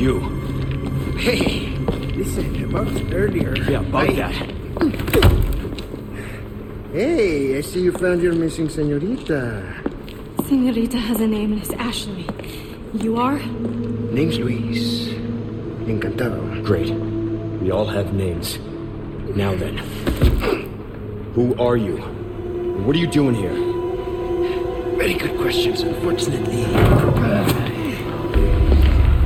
[0.00, 0.20] you.
[1.18, 1.68] Hey,
[2.14, 3.56] listen, about earlier.
[3.70, 4.34] Yeah, about I- that.
[6.92, 9.62] Hey, I see you found your missing senorita.
[10.46, 12.26] Senorita has a name and it's Ashley.
[12.94, 13.38] You are?
[13.38, 15.08] Name's Luis.
[15.86, 16.64] Encantado.
[16.64, 16.90] Great.
[17.60, 18.58] We all have names.
[19.36, 19.76] Now then.
[21.34, 21.96] Who are you?
[22.84, 23.52] What are you doing here?
[24.96, 26.62] Very good questions, unfortunately.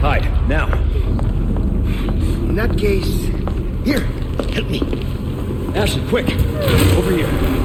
[0.02, 0.66] Hide, now.
[2.50, 3.30] In that case,
[3.86, 4.00] here,
[4.52, 4.82] help me.
[5.74, 6.28] Ashley, quick!
[6.98, 7.61] Over here.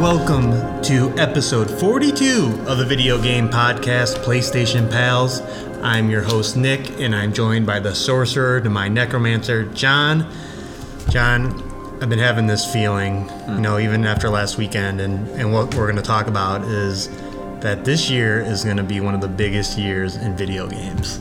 [0.00, 5.40] Welcome to episode 42 of the video game podcast PlayStation Pals.
[5.82, 10.30] I'm your host, Nick, and I'm joined by the sorcerer to my necromancer, Jon.
[11.08, 15.74] Jon, I've been having this feeling, you know, even after last weekend, and, and what
[15.74, 17.08] we're going to talk about is
[17.60, 21.20] that this year is going to be one of the biggest years in video games.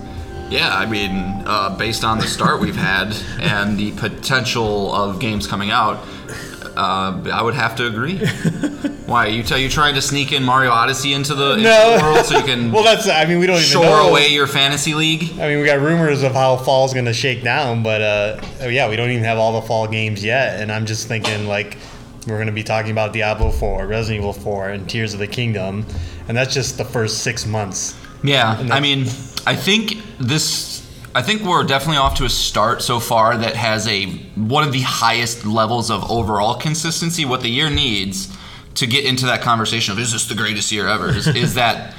[0.49, 5.47] Yeah, I mean, uh, based on the start we've had and the potential of games
[5.47, 6.05] coming out,
[6.75, 8.17] uh, I would have to agree.
[9.05, 12.25] Why you tell you trying to sneak in Mario Odyssey into the, into the world
[12.25, 14.09] so you can well, that's, I mean, we don't even shore know.
[14.09, 15.39] away your fantasy league?
[15.39, 18.67] I mean, we got rumors of how fall's going to shake down, but uh, oh,
[18.67, 20.59] yeah, we don't even have all the fall games yet.
[20.59, 21.77] And I'm just thinking, like,
[22.27, 25.27] we're going to be talking about Diablo 4, Resident Evil 4, and Tears of the
[25.27, 25.85] Kingdom,
[26.27, 27.95] and that's just the first six months.
[28.23, 29.01] Yeah, I mean,
[29.45, 30.74] I think this.
[31.15, 34.73] I think we're definitely off to a start so far that has a one of
[34.73, 37.23] the highest levels of overall consistency.
[37.23, 38.35] What the year needs
[38.75, 41.07] to get into that conversation of is this the greatest year ever?
[41.09, 41.95] Is, is that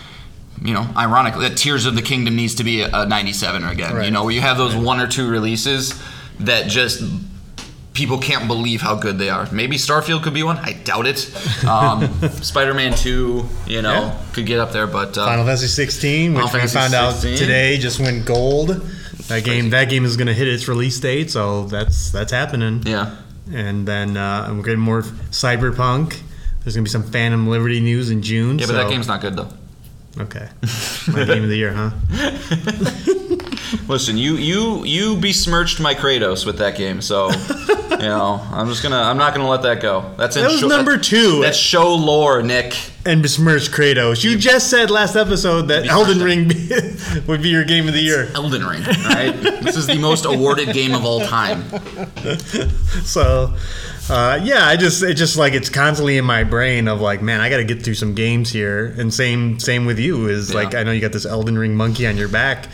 [0.63, 4.05] you know, ironically, that Tears of the Kingdom needs to be a, a 97 again.
[4.05, 5.99] You know, where you have those one or two releases
[6.41, 7.03] that just
[7.95, 9.51] people can't believe how good they are.
[9.51, 10.59] Maybe Starfield could be one.
[10.59, 11.65] I doubt it.
[11.65, 12.13] Um,
[12.43, 14.23] Spider-Man 2, you know, Yeah.
[14.35, 17.21] could get up there, but uh, Final Fantasy 16, which Final we Fantasy found out
[17.23, 18.83] today just went gold.
[19.29, 22.83] That game, that game is going to hit its release date, so that's that's happening.
[22.87, 23.17] yeah.
[23.53, 26.21] And then uh, we're getting more Cyberpunk.
[26.65, 28.59] There's going to be some Phantom Liberty news in June.
[28.59, 29.49] Yeah, but so- that game's not good though.
[30.19, 30.49] okay.
[31.13, 31.91] My game of the year, huh?
[33.89, 37.31] Listen, you you you besmirched my Kratos with that game, so
[37.91, 40.13] you know I'm just gonna I'm not gonna let that go.
[40.17, 41.41] That's in That was show- number two.
[41.43, 42.77] That's show lore, Nick.
[43.05, 44.23] and besmirched Kratos.
[44.25, 46.49] You just said last episode that Elden Ring
[47.27, 48.29] would be your game of the year.
[48.35, 48.83] Elden Ring.
[48.87, 49.31] All right,
[49.63, 51.65] this is the most awarded game of all time.
[53.05, 53.55] So,
[54.09, 57.41] uh, yeah, I just it just like it's constantly in my brain of like, man,
[57.41, 58.87] I got to get through some games here.
[58.99, 62.07] And same same with you is like I know you got this Elden Ring monkey
[62.07, 62.69] on your back,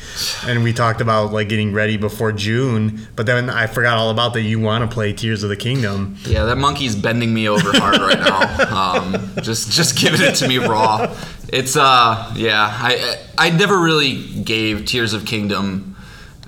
[0.47, 4.35] and we talked about like getting ready before June, but then I forgot all about
[4.35, 6.17] that you want to play Tears of the Kingdom.
[6.27, 8.43] Yeah, that monkey's bending me over hard right now.
[8.83, 11.15] Um, just just giving it to me raw.
[11.49, 15.97] It's uh yeah, I I never really gave Tears of Kingdom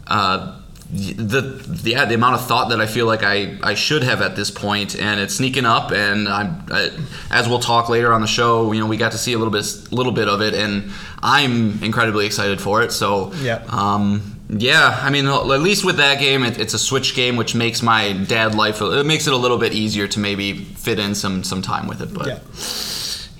[0.07, 0.61] uh
[0.95, 4.37] the yeah the amount of thought that I feel like I, I should have at
[4.37, 6.91] this point and it's sneaking up and I'm I,
[7.31, 9.53] as we'll talk later on the show you know we got to see a little
[9.53, 13.73] bit little bit of it and I'm incredibly excited for it so Yep.
[13.73, 17.55] um, yeah, I mean, at least with that game, it, it's a Switch game, which
[17.55, 21.15] makes my dad life it makes it a little bit easier to maybe fit in
[21.15, 22.13] some some time with it.
[22.13, 22.27] But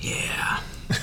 [0.01, 0.61] yeah,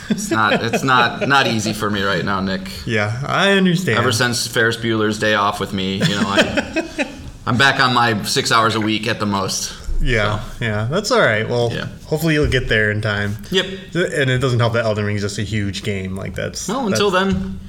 [0.09, 2.61] it's not it's not not easy for me right now, Nick.
[2.85, 3.97] Yeah, I understand.
[3.99, 7.07] Ever since Ferris Bueller's Day Off with me, you know, I,
[7.45, 9.73] I'm back on my six hours a week at the most.
[10.01, 11.47] yeah, yeah, that's all right.
[11.47, 11.87] Well, Yeah.
[12.05, 13.37] hopefully you'll get there in time.
[13.51, 13.65] Yep.
[13.95, 16.15] And it doesn't help that Elden Ring is just a huge game.
[16.15, 17.59] Like that's Well, that's- until then,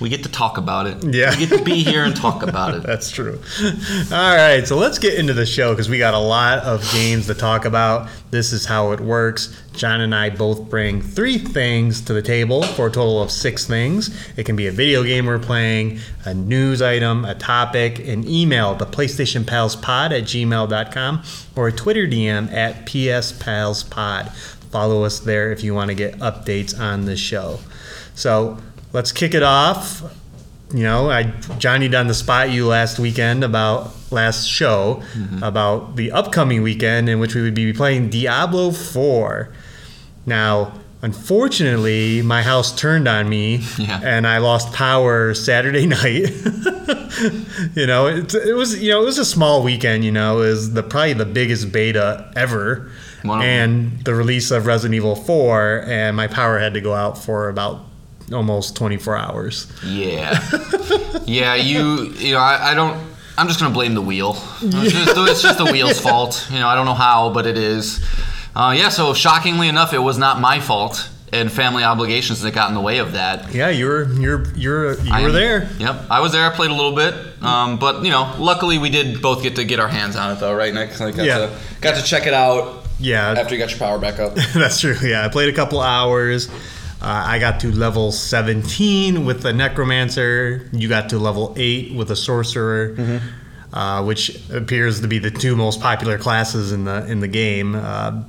[0.00, 1.04] we get to talk about it.
[1.04, 1.30] Yeah.
[1.30, 2.82] we get to be here and talk about it.
[2.84, 3.40] That's true.
[4.12, 7.26] All right, so let's get into the show because we got a lot of games
[7.26, 8.08] to talk about.
[8.30, 9.56] This is how it works.
[9.72, 13.66] Jon and I both bring three things to the table for a total of six
[13.66, 14.10] things.
[14.36, 18.76] It can be a video game we're playing, a news item, a topic, an email
[18.76, 21.22] to PlayStationPalsPod at gmail.com,
[21.56, 24.32] or a Twitter DM at PSPalsPod.
[24.70, 27.58] Follow us there if you want to get updates on the show.
[28.14, 28.58] So
[28.92, 30.02] let's kick it off
[30.72, 31.24] you know, I
[31.58, 35.42] Johnny on the spot you last weekend about last show mm-hmm.
[35.42, 39.48] about the upcoming weekend in which we would be playing Diablo 4.
[40.26, 44.00] Now, unfortunately, my house turned on me, Yeah.
[44.04, 46.28] and I lost power Saturday night.
[47.74, 50.04] you know, it, it was you know it was a small weekend.
[50.04, 52.90] You know, is the probably the biggest beta ever,
[53.24, 53.40] Wow.
[53.40, 57.48] and the release of Resident Evil Four, and my power had to go out for
[57.48, 57.87] about
[58.32, 59.66] almost 24 hours.
[59.84, 60.38] Yeah,
[61.24, 61.54] yeah.
[61.54, 62.98] You, you know, I, I don't.
[63.36, 64.36] I'm just gonna blame the wheel.
[64.62, 66.46] It's just, it's just the wheel's fault.
[66.50, 68.04] You know, I don't know how, but it is.
[68.56, 68.88] Uh, yeah.
[68.88, 72.80] So shockingly enough, it was not my fault, and family obligations that got in the
[72.80, 73.54] way of that.
[73.54, 75.70] Yeah, you were you're you're you I were there.
[75.78, 76.50] Yep, I was there.
[76.50, 79.64] I played a little bit, um, but you know, luckily we did both get to
[79.64, 81.00] get our hands on it, though, right, Nick?
[81.00, 81.38] I got Yeah.
[81.38, 84.34] to got to check it out Yeah, after you got your power back up.
[84.54, 84.96] That's true.
[85.00, 86.48] Yeah, I played a couple hours.
[87.00, 90.68] Uh, I got to level 17 with the necromancer.
[90.72, 93.20] You got to level 8 with a sorcerer,
[93.72, 97.74] uh, which appears to be the two most popular classes in the in the game.
[97.76, 98.22] Uh,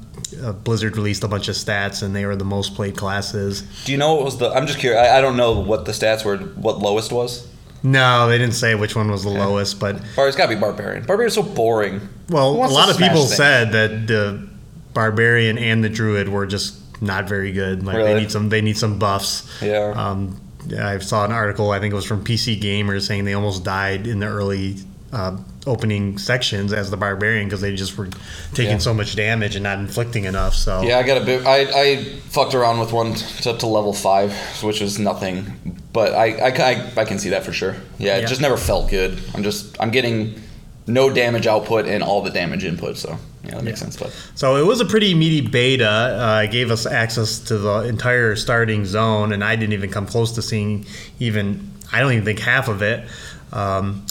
[0.43, 3.61] uh, Blizzard released a bunch of stats, and they were the most played classes.
[3.85, 4.51] Do you know what was the?
[4.51, 5.01] I'm just curious.
[5.01, 6.37] I, I don't know what the stats were.
[6.37, 7.47] What lowest was?
[7.81, 10.59] No, they didn't say which one was the lowest, but Or it's got to be
[10.59, 11.05] barbarian.
[11.05, 12.01] Barbarian's so boring.
[12.27, 13.35] well, a lot of people things?
[13.37, 14.47] said that the
[14.93, 17.85] barbarian and the druid were just not very good.
[17.85, 19.61] Like they need some they need some buffs.
[19.61, 19.93] Yeah.
[19.95, 23.33] Um, yeah, I saw an article, I think it was from PC Gamer, saying they
[23.33, 24.75] almost died in the early
[25.13, 28.09] uh, opening sections as the barbarian because they just were
[28.53, 28.77] taking Yeah.
[28.79, 30.53] so much damage and not inflicting enough.
[30.53, 31.45] So Yeah, I got a bit.
[31.47, 35.79] I, I fucked around with one t- up to level five, which was nothing.
[35.93, 37.75] But I, I, I, I can see that for sure.
[37.97, 38.27] Yeah, it Yeah.
[38.27, 39.17] just never felt good.
[39.33, 40.39] I'm just I'm getting
[40.85, 42.97] no damage output and all the damage input.
[42.97, 43.17] So
[43.49, 43.85] yeah, that makes Yeah.
[43.85, 43.97] sense.
[43.97, 45.87] But So it was a pretty meaty beta.
[45.87, 50.05] Uh, it gave us access to the entire starting zone, and I didn't even come
[50.05, 50.85] close to seeing
[51.19, 51.71] even.
[51.91, 53.05] I don't even think half of it.
[53.51, 54.05] Um,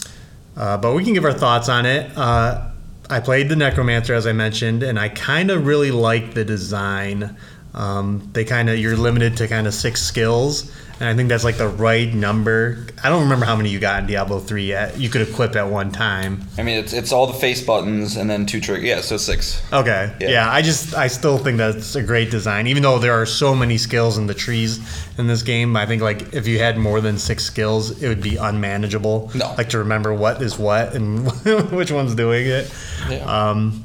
[0.57, 2.11] uh, but we can give our thoughts on it.
[2.17, 2.63] Uh,
[3.11, 7.37] I played the Necromancer as I mentioned, and I kind of really like the design.
[7.79, 11.45] Um, they kind of you're limited to kind of six skills, and I think that's
[11.45, 12.89] like the right number.
[13.05, 14.99] I don't remember how many you got in Diablo three yet.
[14.99, 16.43] You could equip at one time.
[16.59, 18.85] I mean, it's it's all the face buttons and then two trigger.
[18.85, 19.63] Yeah, so six.
[19.73, 20.13] Okay.
[20.21, 20.29] Yeah.
[20.29, 20.51] Yeah.
[20.51, 22.67] I just I still think that's a great design.
[22.67, 24.81] Even though there are so many skills in the trees
[25.17, 28.23] in this game, I think like if you had more than six skills, it would
[28.23, 29.31] be unmanageable.
[29.37, 29.55] No.
[29.57, 31.31] Like to remember what is what and
[31.71, 32.75] which one's doing it.
[33.09, 33.19] Yeah.
[33.19, 33.85] Um,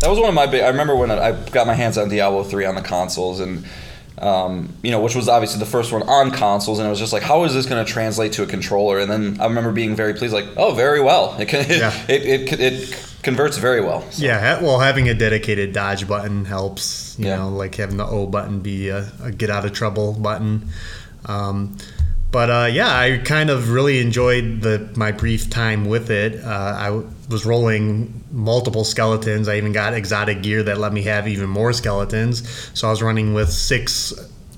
[0.00, 0.62] That was one of my big.
[0.62, 3.64] I remember when I got my hands on Diablo three on the consoles, and
[4.18, 7.12] um, you know, which was obviously the first one on consoles, and it was just
[7.12, 8.98] like, how is this going to translate to a controller?
[8.98, 11.36] And then I remember being very pleased, like, oh, very well.
[11.40, 11.92] It can, it, Yeah.
[12.08, 14.08] it, it, it converts very well.
[14.10, 14.60] So, yeah.
[14.62, 17.16] Well, having a dedicated dodge button helps.
[17.18, 17.36] You Yeah.
[17.36, 20.68] know, like having the O button be a, a get out of trouble button.
[21.26, 21.76] Um,
[22.30, 26.42] but uh, yeah, I kind of really enjoyed the my brief time with it.
[26.44, 29.48] Uh, I was rolling multiple skeletons.
[29.48, 32.48] I even got exotic gear that let me have even more skeletons.
[32.74, 34.14] So I was running with six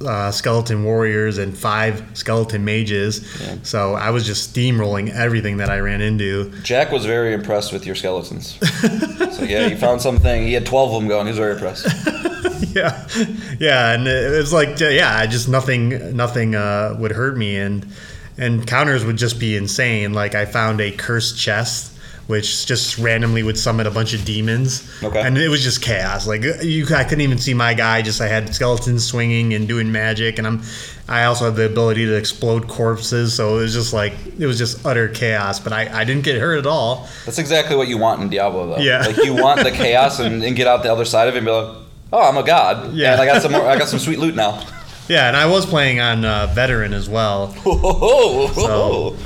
[0.07, 3.27] uh, skeleton warriors and five skeleton mages.
[3.63, 6.51] So I was just steamrolling everything that I ran into.
[6.63, 8.59] Jack was very impressed with your skeletons.
[9.37, 10.47] so yeah, he found something.
[10.47, 11.27] He had twelve of them going.
[11.27, 11.87] He was very impressed.
[12.75, 13.07] yeah,
[13.59, 17.87] yeah, and it was like yeah, I just nothing, nothing uh, would hurt me, and
[18.39, 20.13] and counters would just be insane.
[20.15, 21.90] Like I found a cursed chest,
[22.31, 25.21] which just randomly would summon a bunch of demons, Okay.
[25.21, 26.27] and it was just chaos.
[26.27, 28.01] Like you, I couldn't even see my guy.
[28.01, 30.63] Just I had skeletons swinging and doing magic, and I'm.
[31.09, 34.57] I also have the ability to explode corpses, so it was just like it was
[34.57, 35.59] just utter chaos.
[35.61, 37.09] But I, I didn't get hurt at all.
[37.27, 38.81] That's exactly what you want in Diablo, though.
[38.83, 39.01] Yeah.
[39.07, 41.47] like you want the chaos and, and get out the other side of it and
[41.47, 41.77] be like,
[42.13, 42.95] oh, I'm a god.
[42.95, 43.13] Yeah.
[43.13, 43.67] and I got some more.
[43.67, 44.65] I got some sweet loot now.
[45.11, 47.53] Yeah, and I was playing on uh, veteran as well.
[48.55, 49.17] So,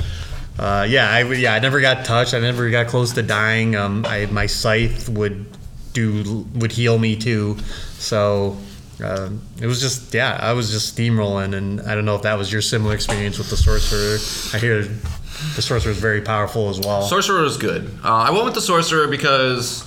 [0.57, 2.33] Uh, yeah, I yeah I never got touched.
[2.33, 3.75] I never got close to dying.
[3.75, 5.45] Um, I my scythe would
[5.93, 7.57] do would heal me too.
[7.97, 8.57] So
[9.03, 9.29] uh,
[9.61, 12.51] it was just yeah, I was just steamrolling, and I don't know if that was
[12.51, 14.17] your similar experience with the sorcerer.
[14.57, 14.83] I hear
[15.55, 17.01] the sorcerer is very powerful as well.
[17.01, 17.89] Sorcerer is good.
[18.03, 19.83] Uh, I went with the sorcerer because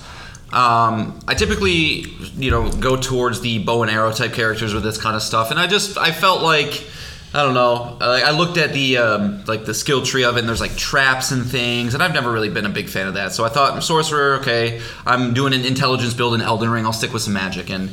[0.51, 2.05] um, I typically,
[2.37, 5.49] you know, go towards the bow and arrow type characters with this kind of stuff,
[5.49, 6.85] and I just I felt like
[7.33, 7.97] I don't know.
[8.01, 10.75] I, I looked at the um, like the skill tree of it, and there's like
[10.75, 13.33] traps and things, and I've never really been a big fan of that.
[13.33, 16.85] So I thought sorcerer, okay, I'm doing an intelligence build in Elden Ring.
[16.85, 17.91] I'll stick with some magic and.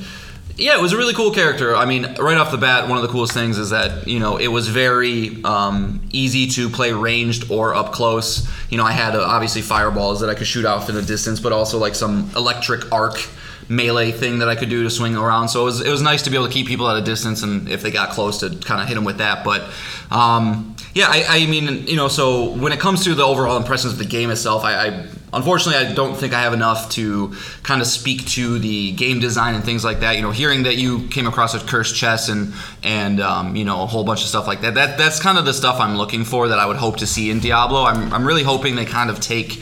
[0.59, 1.76] Yeah, it was a really cool character.
[1.76, 4.38] I mean, right off the bat, one of the coolest things is that you know
[4.38, 8.49] it was very um, easy to play ranged or up close.
[8.71, 11.40] You know, I had uh, obviously fireballs that I could shoot off in the distance,
[11.40, 13.19] but also like some electric arc
[13.68, 15.49] melee thing that I could do to swing around.
[15.49, 17.42] So it was it was nice to be able to keep people at a distance,
[17.42, 19.44] and if they got close, to kind of hit them with that.
[19.44, 19.70] But
[20.11, 23.92] um, yeah, I, I mean, you know, so when it comes to the overall impressions
[23.92, 27.80] of the game itself, I, I unfortunately, I don't think I have enough to kind
[27.80, 30.16] of speak to the game design and things like that.
[30.16, 33.82] You know, hearing that you came across a cursed chest and and um, you know
[33.82, 34.75] a whole bunch of stuff like that.
[34.75, 37.30] That that's kind of the stuff I'm looking for that I would hope to see
[37.30, 37.85] in Diablo.
[37.85, 39.61] I'm I'm really hoping they kind of take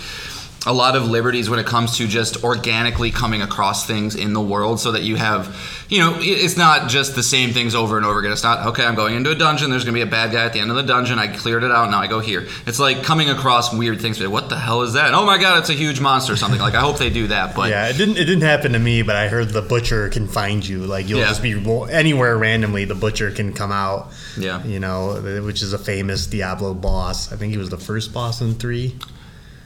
[0.67, 4.41] a lot of liberties when it comes to just organically coming across things in the
[4.41, 5.55] world so that you have
[5.91, 8.85] you know it's not just the same things over and over again it's not okay
[8.85, 10.71] i'm going into a dungeon there's going to be a bad guy at the end
[10.71, 13.75] of the dungeon i cleared it out now i go here it's like coming across
[13.75, 16.33] weird things like, what the hell is that oh my god it's a huge monster
[16.33, 18.17] or something like i hope they do that but Yeah, it didn't.
[18.17, 20.79] It didn't happen to me, but I heard the butcher can find you.
[20.87, 21.29] Like you'll Yeah.
[21.29, 21.53] just be
[21.91, 22.85] anywhere randomly.
[22.85, 24.13] The butcher can come out.
[24.39, 24.65] Yeah.
[24.65, 27.33] you know, which is a famous Diablo boss.
[27.33, 28.97] I think he was the first boss in three.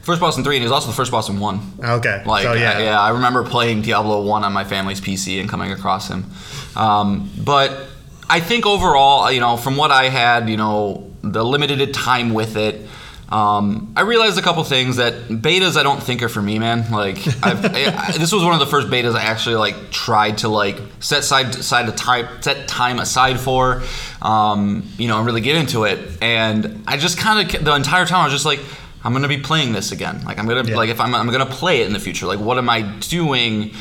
[0.01, 2.43] First boss in 3 and he was also the first boss in 1 Okay, Like,
[2.43, 5.71] so yeah, I, yeah, I remember playing Diablo 1 on my family's PC and coming
[5.71, 6.25] across him.
[6.75, 7.87] Um, but
[8.29, 12.55] I think overall, you know, from what I had, you know, the limited time with
[12.57, 12.87] it,
[13.29, 16.89] um, I realized a couple things that betas I don't think are for me, man.
[16.91, 20.39] Like, I've, I, I- this was one of the first betas I actually like tried
[20.39, 23.83] to like set side side a time set time aside for,
[24.23, 25.99] um, you know, and really get into it.
[26.23, 28.61] And I just kind of the entire time I was just like,
[29.03, 30.23] I'm gonna be playing this again.
[30.25, 30.75] Like, I'm gonna Yeah.
[30.75, 32.25] like if I'm I'm gonna play it in the future.
[32.25, 33.71] Like, what am I doing?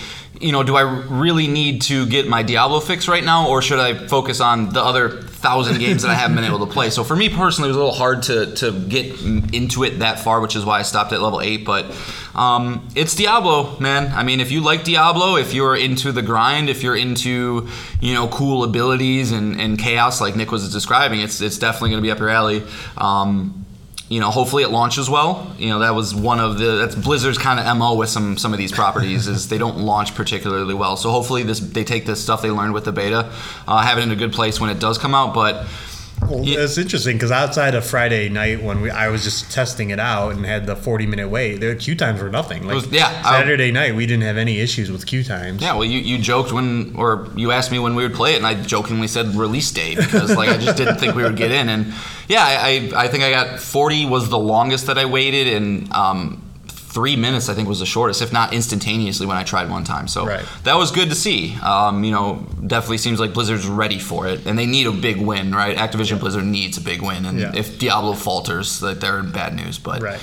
[0.41, 3.81] You know, do I really need to get my Diablo fix right now, or should
[3.81, 6.91] I focus on the other thousand games that I haven't been able to play?
[6.91, 9.07] So for me personally, it was a little hard to to get
[9.53, 11.65] into it that far, which is why I stopped at level eight.
[11.65, 11.87] But
[12.37, 14.13] um, it's Diablo, man.
[14.15, 17.67] I mean, if you like Diablo, if you're into the grind, if you're into
[18.01, 22.03] you know cool abilities and, and chaos like Nick was describing, it's it's definitely gonna
[22.03, 22.63] be up your alley.
[22.97, 23.65] Um,
[24.09, 25.55] you know, hopefully it launches well.
[25.59, 28.53] You know, that was one of the that's Blizzard's kind of mo with some some
[28.53, 30.97] of these properties is they don't launch particularly well.
[30.97, 33.31] So hopefully this they take this stuff they learned with the beta,
[33.67, 35.35] uh, have it in a good place when it does come out.
[35.35, 35.67] But
[36.23, 39.99] Well, it's interesting because outside of Friday night when we, I was just testing it
[40.01, 42.65] out and had the 40 minute wait, their queue times were nothing.
[42.67, 45.63] Like was- yeah, I- Saturday night we didn't have any issues with queue times.
[45.63, 48.37] yeah, well, you, you joked when or you asked me when we would play it,
[48.39, 51.51] and I jokingly said release date because like I just didn't think we would get
[51.51, 51.69] in.
[51.69, 51.95] And
[52.29, 55.91] yeah, I I, I think I got 40 was the longest that I waited, and
[55.93, 56.43] um,
[56.91, 60.09] three minutes I think was the shortest, if not instantaneously when I tried one time.
[60.09, 60.45] So Right.
[60.65, 61.57] that was good to see.
[61.63, 65.19] Um, you know, definitely seems like Blizzard's ready for it, and they need a big
[65.21, 65.77] win, right?
[65.77, 67.53] Activision Blizzard needs a big win, and Yeah.
[67.55, 69.79] if Diablo falters, that they're in bad news.
[69.79, 70.19] But Right.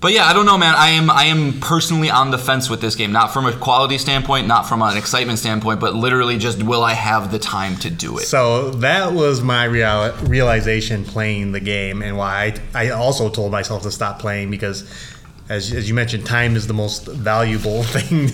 [0.00, 0.74] but yeah, I don't know, man.
[0.76, 3.98] I am I am personally on the fence with this game, not from a quality
[3.98, 7.90] standpoint, not from an excitement standpoint, but literally just will I have the time to
[7.90, 8.26] do it?
[8.28, 13.50] So that was my real, realization playing the game, and why I, I also told
[13.52, 14.84] myself to stop playing because,
[15.48, 18.30] as, as you mentioned, time is the most valuable thing,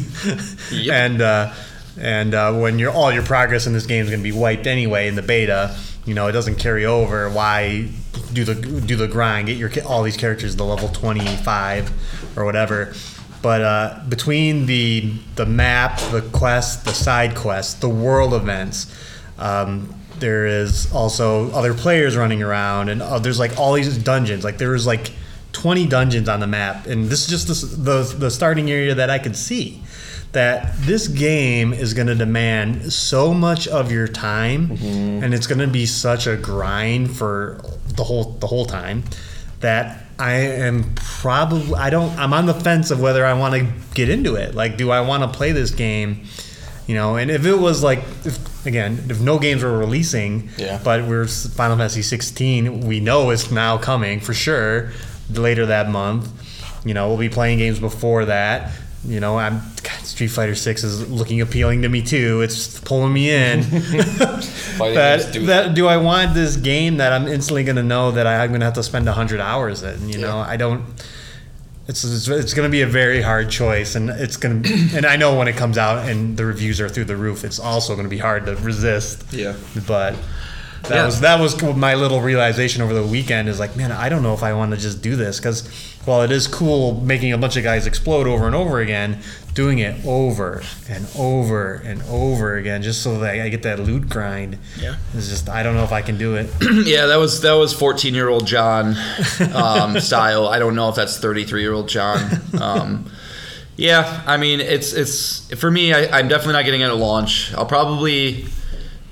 [0.90, 1.52] and uh,
[1.98, 4.66] and uh, when your all your progress in this game is going to be wiped
[4.66, 7.30] anyway in the beta, you know it doesn't carry over.
[7.30, 7.88] Why
[8.32, 9.46] do the do the grind?
[9.46, 11.92] Get your all these characters to level twenty five
[12.36, 12.94] or whatever.
[13.42, 18.92] But uh, between the the map, the quest, the side quests, the world events,
[19.38, 24.42] um, there is also other players running around, and uh, there's like all these dungeons.
[24.42, 25.12] Like there's like
[25.54, 29.08] 20 dungeons on the map, and this is just the the, the starting area that
[29.08, 29.80] I could see.
[30.32, 35.22] That this game is going to demand so much of your time, mm-hmm.
[35.22, 39.04] and it's going to be such a grind for the whole the whole time
[39.60, 43.72] that I am probably I don't I'm on the fence of whether I want to
[43.94, 44.56] get into it.
[44.56, 46.24] Like, do I want to play this game?
[46.88, 50.78] You know, and if it was like, if, again, if no games were releasing, Yeah.
[50.84, 54.90] but we're Final Fantasy 16, we know is now coming for sure
[55.30, 56.30] later that month.
[56.84, 58.72] You know, we'll be playing games before that.
[59.06, 62.40] You know, I'm God, Street Fighter 6 is looking appealing to me too.
[62.40, 63.64] It's pulling me in.
[64.74, 68.26] That, do that do I want this game that I'm instantly going to know that
[68.26, 70.38] I'm going to have to spend 100 hours in, you know?
[70.38, 70.48] Yeah.
[70.48, 70.84] I don't
[71.86, 75.06] it's it's, it's going to be a very hard choice and it's going to and
[75.06, 77.94] I know when it comes out and the reviews are through the roof, it's also
[77.94, 79.32] going to be hard to resist.
[79.32, 79.54] Yeah.
[79.86, 80.16] But
[80.88, 81.06] that Yeah.
[81.06, 84.34] was that was my little realization over the weekend is like, man, I don't know
[84.34, 85.64] if I want to just do this cuz
[86.04, 89.18] while it is cool making a bunch of guys explode over and over again,
[89.54, 94.08] doing it over and over and over again just so that I get that loot
[94.10, 94.58] grind.
[94.78, 94.96] Yeah.
[95.16, 96.50] It's just I don't know if I can do it.
[96.86, 98.94] yeah, that was that was 14 year old Jon
[99.54, 100.46] um, style.
[100.48, 102.20] I don't know if that's 33 year old Jon.
[102.60, 103.10] Um,
[103.76, 105.92] yeah, I mean it's it's for me.
[105.94, 107.52] I, I'm definitely not getting it at launch.
[107.54, 108.46] I'll probably,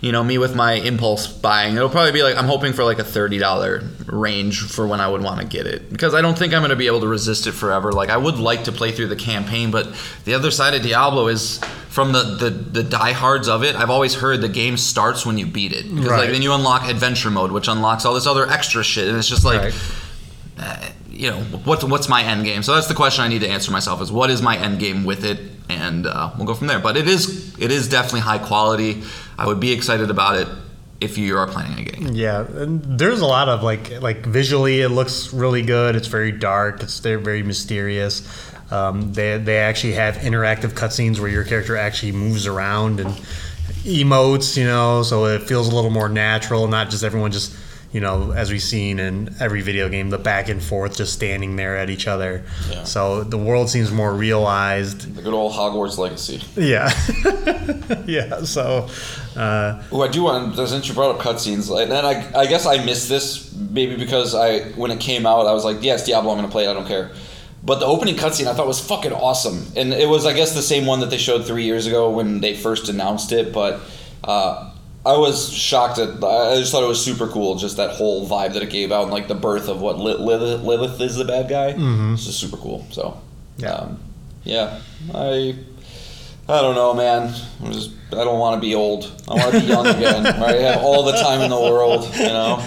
[0.03, 1.77] you know, me with my impulse buying.
[1.77, 5.09] It'll probably be like I'm hoping for like a thirty dollar range for when I
[5.09, 7.09] would want to get it because I don't think I'm going to be able to
[7.09, 7.93] resist it forever.
[7.93, 9.89] Like I would like to play through the campaign, but
[10.25, 13.77] the other side of Diablo is from the the, the diehards of it.
[13.77, 16.21] I've always heard the game starts when you beat it because Right.
[16.23, 19.29] like then you unlock adventure mode, which unlocks all this other extra shit, and it's
[19.29, 19.61] just like.
[19.63, 19.75] Right.
[20.59, 22.63] uh, you know, what's what's my end game?
[22.63, 25.05] So that's the question I need to answer myself: is what is my end game
[25.05, 26.79] with it, and uh, we'll go from there.
[26.81, 29.03] But it is it is definitely high quality.
[29.43, 30.47] I would be excited about it
[31.01, 32.15] if you are planning on getting it.
[32.15, 35.97] Yeah, and there's a lot of like like visually, it looks really good.
[35.97, 36.81] It's very dark.
[36.81, 38.23] It's they're very mysterious.
[38.71, 43.11] Um, they they actually have interactive cutscenes where your character actually moves around and
[43.83, 47.53] emotes, you know, so it feels a little more natural, not just everyone just
[47.93, 51.57] you know, as we've seen in every video game, the back and forth just standing
[51.57, 52.43] there at each other.
[52.71, 52.85] Yeah.
[52.85, 55.15] So the world seems more realized.
[55.15, 56.43] The good old Hogwarts legacy.
[56.57, 56.91] Yeah.
[58.07, 58.45] yeah.
[58.45, 58.89] So,
[59.37, 60.57] uh, Oh, I do want.
[60.57, 64.35] Since you brought up cutscenes, and then I, I guess I missed this maybe because
[64.35, 66.71] I when it came out, I was like, yes, Diablo, I'm gonna play it.
[66.71, 67.11] I don't care.
[67.65, 70.63] But the opening cutscene I thought was fucking awesome, and it was I guess the
[70.63, 73.53] same one that they showed three years ago when they first announced it.
[73.53, 73.81] But
[74.25, 74.72] uh,
[75.05, 76.23] I was shocked at.
[76.23, 79.03] I just thought it was super cool, just that whole vibe that it gave out,
[79.05, 81.73] and like the birth of what Lilith, Lilith, is the bad guy.
[81.73, 82.15] Mm-hmm.
[82.15, 82.87] It's just super cool.
[82.91, 83.21] So
[83.57, 83.73] Yeah.
[83.75, 83.99] um,
[84.45, 84.81] yeah,
[85.15, 85.57] I.
[86.49, 87.33] I don't know, man.
[87.65, 89.11] I'm just, I don't want to be old.
[89.29, 90.25] I want to be young again.
[90.41, 90.57] Right?
[90.57, 92.59] I have all the time in the world, you know.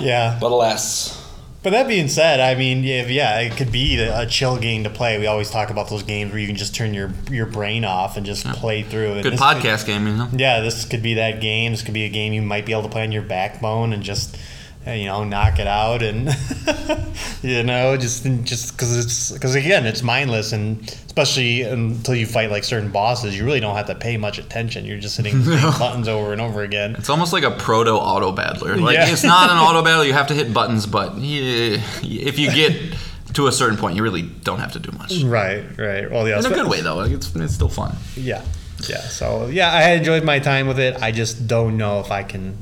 [0.00, 0.38] yeah.
[0.40, 1.21] But alas,
[1.62, 4.90] But that being said, I mean, yeah, yeah, it could be a chill game to
[4.90, 5.18] play.
[5.18, 8.16] We always talk about those games where you can just turn your your brain off
[8.16, 9.22] and just play through it.
[9.22, 10.28] Good This podcast game, you know.
[10.32, 11.70] Yeah, this could be that game.
[11.70, 14.02] This could be a game you might be able to play on your backbone and
[14.02, 14.36] just
[14.86, 16.28] you know knock it out and
[17.42, 22.50] you know just just because it's because again it's mindless and especially until you fight
[22.50, 25.58] like certain bosses you really don't have to pay much attention you're just hitting the
[25.58, 28.76] same buttons over and over again It's almost like a proto auto battler.
[28.76, 29.08] Like Yeah.
[29.10, 30.86] it's not an auto battle; you have to hit buttons.
[30.86, 32.96] But yeah, if you get
[33.34, 35.22] to a certain point, you really don't have to do much.
[35.22, 36.96] right right well yeah In a good way, though.
[36.96, 37.94] Like it's, it's still fun.
[38.16, 38.42] Yeah,
[38.88, 38.98] yeah.
[39.00, 41.00] So yeah, I enjoyed my time with it.
[41.02, 42.56] I just don't know if I can,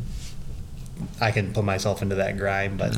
[1.21, 2.79] I can put myself into that grind.
[2.79, 2.97] But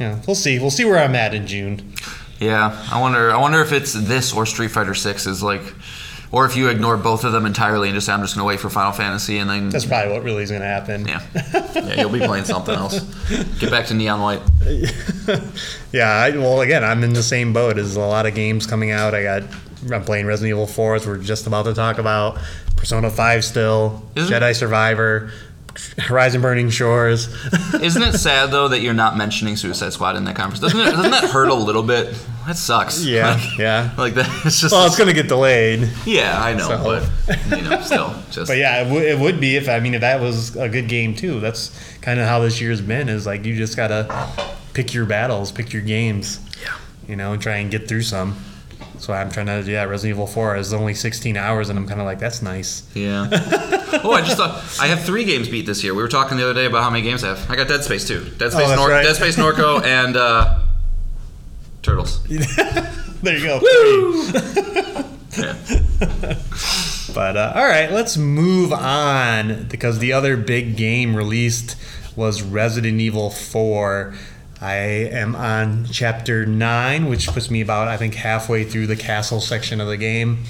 [0.00, 0.58] yeah, we'll see.
[0.58, 1.92] We'll see where I'm at in June.
[2.40, 3.30] Yeah, I wonder.
[3.32, 5.62] I wonder if it's this or Street Fighter Six is like,
[6.32, 8.58] or if you ignore both of them entirely and just say I'm just gonna wait
[8.60, 11.06] for Final Fantasy and then That's probably what really is going to happen.
[11.06, 11.22] yeah,
[11.74, 12.98] yeah, you'll be playing something else.
[13.60, 14.40] Get back to Neon White.
[15.92, 16.08] Yeah.
[16.10, 17.76] I, well, again, I'm in the same boat.
[17.76, 19.14] There's a lot of games coming out.
[19.14, 19.42] I got.
[19.92, 22.38] I'm playing Resident Evil 4, as we're just about to talk about.
[22.76, 24.02] Persona 5 still.
[24.16, 25.30] Isn't- Jedi Survivor.
[25.98, 27.28] Horizon Burning Shores.
[27.74, 30.78] Isn't it sad though that you're not mentioning Suicide Squad in that conversation?
[30.78, 30.96] Doesn't it?
[30.96, 32.14] Doesn't that hurt a little bit?
[32.46, 33.04] That sucks.
[33.04, 33.90] yeah, Like, yeah.
[33.96, 34.28] like that.
[34.46, 34.72] It's just.
[34.72, 35.88] Well, it's going to get delayed.
[36.04, 36.82] yeah, I know, So-
[37.26, 38.48] but you know, still, just.
[38.48, 40.88] But yeah, it, w- it would be if I mean if that was a good
[40.88, 41.40] game too.
[41.40, 41.70] That's
[42.02, 43.08] kind of how this year's been.
[43.08, 44.28] Is like you just gotta
[44.74, 46.38] pick your battles, pick your games.
[46.62, 46.76] Yeah.
[47.08, 48.36] You know, and try and get through some.
[48.98, 49.84] So I'm trying to yeah.
[49.84, 52.88] Resident Evil 4 is only 16 hours, and I'm kind of like that's nice.
[52.94, 53.28] Yeah.
[54.04, 55.94] oh, I just thought I have three games beat this year.
[55.94, 57.50] We were talking the other day about how many games I have.
[57.50, 58.24] I got Dead Space too.
[58.38, 59.02] Dead Space, Oh, Nor- right.
[59.02, 60.58] Dead Space Norco, and uh,
[61.82, 62.22] Turtles.
[62.28, 63.60] there you go.
[65.36, 66.36] Yeah.
[67.14, 71.76] But uh, all right, let's move on because the other big game released
[72.16, 74.14] was Resident Evil 4.
[74.60, 79.40] I am on chapter 9, which puts me about, I think, halfway through the castle
[79.40, 80.42] section of the game.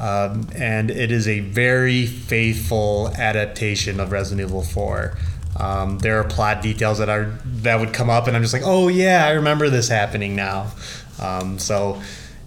[0.00, 5.14] Um, and it is a very faithful adaptation of Resident Evil 4.
[5.58, 8.62] Um, there are plot details that are that would come up, and I'm just like,
[8.64, 10.72] oh yeah, I remember this happening now.
[11.20, 12.00] Um, so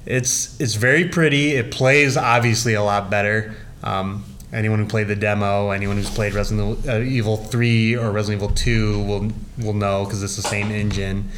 [0.08, 1.52] it's it's very pretty.
[1.52, 3.54] It plays obviously a lot better.
[3.84, 8.42] Um, anyone who played the demo, anyone who's played Resident uh, Evil 3 or Resident
[8.42, 11.30] Evil 2 will will know because it's the same engine.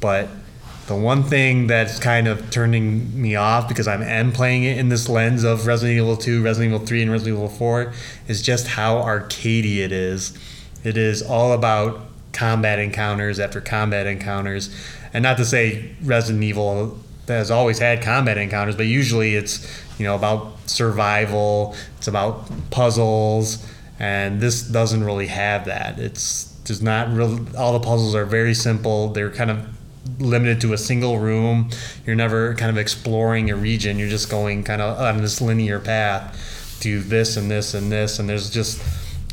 [0.00, 0.28] But
[0.86, 4.88] the one thing that's kind of turning me off because I am playing it in
[4.88, 7.92] this lens of Resident Evil 2, Resident Evil 3, and Resident Evil 4
[8.28, 10.36] is just how arcadey it is.
[10.82, 12.00] It is all about
[12.32, 14.74] combat encounters after combat encounters.
[15.12, 19.64] And not to say Resident Evil has always had combat encounters, but usually it's,
[19.98, 23.64] you know, about survival, it's about puzzles,
[23.98, 25.98] and this doesn't really have that.
[25.98, 29.08] It's there's not real all the puzzles are very simple.
[29.08, 29.66] They're kind of
[30.18, 31.70] limited to a single room.
[32.06, 33.98] You're never kind of exploring a region.
[33.98, 38.18] You're just going kind of on this linear path to this and this and this.
[38.18, 38.82] And there's just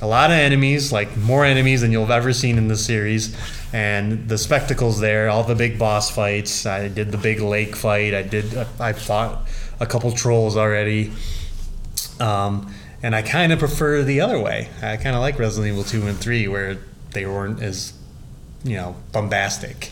[0.01, 3.35] a lot of enemies, like more enemies than you'll have ever seen in the series.
[3.73, 6.65] And the spectacles there, all the big boss fights.
[6.65, 8.13] I did the big lake fight.
[8.13, 8.55] I did.
[8.79, 9.47] I fought
[9.79, 11.11] a couple trolls already.
[12.19, 14.69] Um, and I kind of prefer the other way.
[14.81, 16.77] I kind of like Resident Evil 2 and 3 where
[17.11, 17.93] they weren't as,
[18.63, 19.91] you know, bombastic.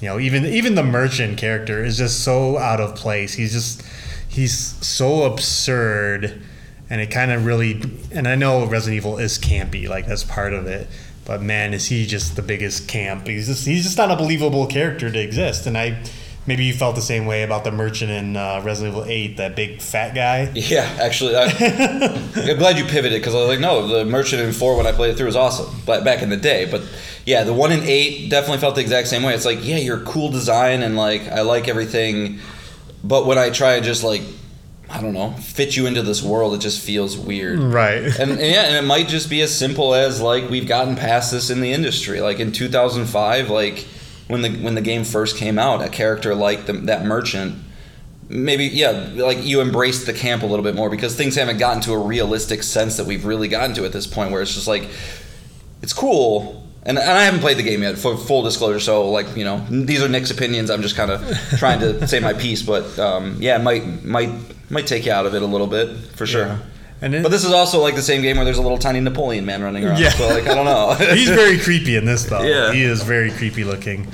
[0.00, 3.34] You know, even even the merchant character is just so out of place.
[3.34, 3.82] He's just
[4.28, 4.56] he's
[4.86, 6.40] so absurd
[6.90, 7.80] and it kind of really
[8.12, 10.88] and I know Resident Evil is campy, like that's part of it.
[11.24, 13.26] but man, is he just the biggest camp?
[13.26, 15.66] He's just he's just not a believable character to exist.
[15.66, 16.02] And I
[16.46, 19.54] maybe you felt the same way about the merchant in uh, Resident Evil Eight, that
[19.56, 20.50] big fat guy.
[20.54, 21.44] Yeah, actually, I,
[22.36, 24.92] I'm glad you pivoted because I was like, no, the Merchant in four when I
[24.92, 26.64] played it through was awesome, but back in the day.
[26.70, 26.82] But
[27.28, 29.34] yeah, the one in eight definitely felt the exact same way.
[29.34, 32.38] It's like, yeah, you're a cool design and like I like everything,
[33.04, 34.22] but when I try to just like,
[34.88, 37.58] I don't know, fit you into this world, it just feels weird.
[37.58, 38.04] Right.
[38.18, 41.30] And, and yeah, and it might just be as simple as like we've gotten past
[41.30, 42.22] this in the industry.
[42.22, 43.80] Like in 2005, like
[44.28, 47.56] when the when the game first came out, a character like the, that merchant,
[48.30, 51.82] maybe yeah, like you embraced the camp a little bit more because things haven't gotten
[51.82, 54.66] to a realistic sense that we've really gotten to at this point, where it's just
[54.66, 54.88] like
[55.82, 56.64] it's cool.
[56.84, 58.80] And, and I haven't played the game yet, for full disclosure.
[58.80, 60.70] So, like, you know, these are Nick's opinions.
[60.70, 61.20] I'm just kind of
[61.58, 64.30] trying to say my piece, but um, yeah, might might
[64.70, 66.46] might take you out of it a little bit for sure.
[66.46, 66.58] Yeah.
[67.00, 69.44] And But this is also like the same game where there's a little tiny Napoleon
[69.44, 70.00] man running around.
[70.00, 70.10] Yeah.
[70.10, 70.94] So like I don't know.
[71.14, 72.42] he's very creepy in this though.
[72.42, 72.72] Yeah.
[72.72, 74.08] he is very creepy looking.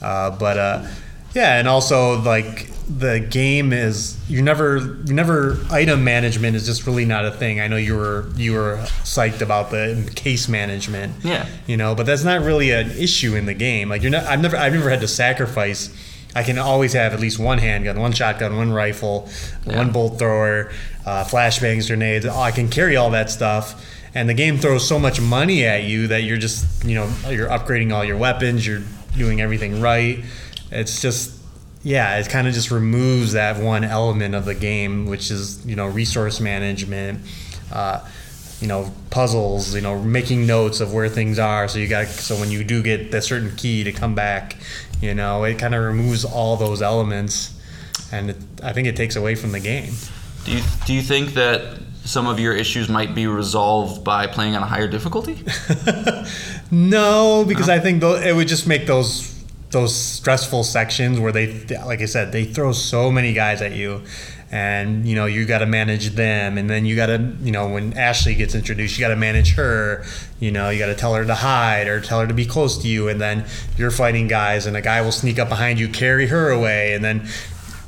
[0.00, 0.86] Uh, but uh,
[1.34, 6.86] yeah, and also like the game is you never you never item management is just
[6.86, 7.60] really not a thing.
[7.60, 11.24] I know you were you were psyched about the case management.
[11.24, 11.46] Yeah.
[11.66, 13.88] you know, but that's not really an issue in the game.
[13.88, 14.24] Like you're not.
[14.24, 15.94] I've never I've never had to sacrifice.
[16.34, 19.28] I can always have at least one handgun, one shotgun, one rifle,
[19.64, 20.70] one bolt thrower,
[21.04, 22.24] uh, flashbangs, grenades.
[22.26, 26.08] I can carry all that stuff, and the game throws so much money at you
[26.08, 28.82] that you're just you know you're upgrading all your weapons, you're
[29.16, 30.24] doing everything right.
[30.72, 31.39] It's just
[31.82, 35.76] yeah, it kind of just removes that one element of the game, which is you
[35.76, 37.20] know resource management.
[37.72, 38.06] Uh,
[38.60, 42.36] you know puzzles you know making notes of where things are so you got so
[42.38, 44.56] when you do get that certain key to come back
[45.00, 47.58] you know it kind of removes all those elements
[48.12, 49.92] and it, i think it takes away from the game
[50.44, 54.56] Do you do you think that some of your issues might be resolved by playing
[54.56, 55.42] on a higher difficulty?
[56.70, 59.29] no because i think tho- it would just make those
[59.70, 64.02] those stressful sections where they like i said they throw so many guys at you
[64.52, 66.58] and you know you got to manage them.
[66.58, 69.54] And then you got to you know when ashley gets introduced you got to manage
[69.54, 70.04] her.
[70.40, 72.78] You know you got to tell her to hide or tell her to be close
[72.78, 73.08] to you.
[73.08, 76.50] And then you're fighting guys and a guy will sneak up behind you carry her
[76.50, 76.94] away.
[76.94, 77.28] And then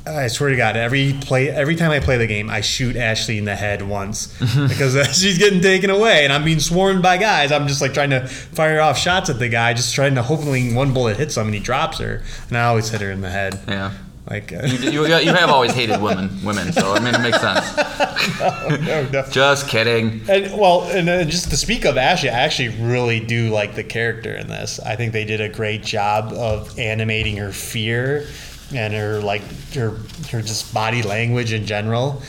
[0.05, 3.37] I swear to God, every play, every time I play the game, I shoot Ashley
[3.37, 7.17] in the head once because uh, she's getting taken away, and I'm being swarmed by
[7.17, 7.51] guys.
[7.53, 10.73] I'm just like trying to fire off shots at the guy, just trying to hopefully
[10.73, 13.29] one bullet hits him and he drops her, and I always hit her in the
[13.29, 13.59] head.
[13.67, 13.93] Yeah.
[14.29, 17.39] Like, uh, You, you, you have always hated women, women, so I mean it makes
[17.39, 17.77] sense.
[18.39, 19.33] no, definitely.
[19.33, 20.21] Just kidding.
[20.29, 23.83] And well, and uh, just to speak of Ashley, I actually really do like the
[23.83, 24.79] character in this.
[24.79, 28.27] I think they did a great job of animating her fear
[28.75, 29.41] and her like
[29.73, 29.91] her
[30.31, 32.21] her just body language in general.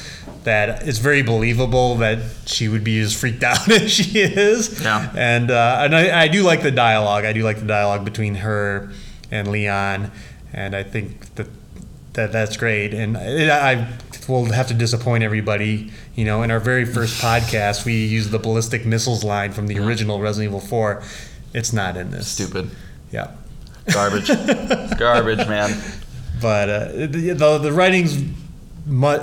[0.45, 4.83] That it's very believable that she would be as freaked out as she is.
[4.83, 5.11] Yeah.
[5.17, 7.25] And uh, and I, I do like the dialogue.
[7.25, 8.91] I do like the dialogue between her
[9.31, 10.11] and Leon,
[10.53, 11.49] and I think that
[12.15, 12.95] that that's great.
[12.95, 13.89] And I, I
[14.29, 15.91] will have to disappoint everybody.
[16.15, 19.79] You know, in our very first podcast, we used the ballistic missiles line from the
[19.79, 21.03] original Resident Evil 4.
[21.53, 22.29] It's not in this.
[22.29, 22.71] Stupid.
[23.13, 23.33] Yeah.
[23.93, 24.29] Garbage.
[24.99, 25.71] Garbage, man.
[26.41, 28.23] But uh, the, the the writing's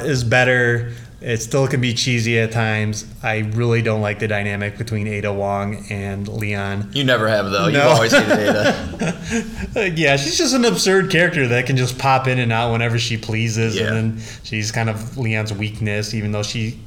[0.03, 0.93] is better.
[1.21, 3.05] It still can be cheesy at times.
[3.21, 6.89] I really don't like the dynamic between Ada Wong and Leon.
[6.93, 7.67] You never have though.
[7.67, 9.93] You've always hated Ada.
[9.95, 13.17] Yeah, she's just an absurd character that can just pop in and out whenever she
[13.17, 13.93] pleases, Yeah.
[13.93, 16.79] and then she's kind of Leon's weakness, even though she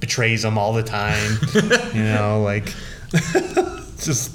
[0.00, 1.38] betrays him all the time.
[1.94, 2.66] you know, like
[4.02, 4.30] just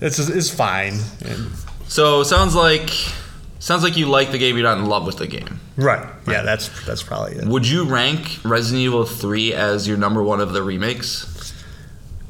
[0.00, 0.94] it's it's fine.
[1.24, 1.50] And-
[1.88, 2.90] So sounds like
[3.66, 4.56] sounds like you like the game.
[4.56, 5.60] You're not in love with the game.
[5.76, 6.06] right.
[6.26, 7.44] Yeah, that's that's probably it.
[7.46, 11.52] Would you rank Resident Evil 3 as your number one of the remakes?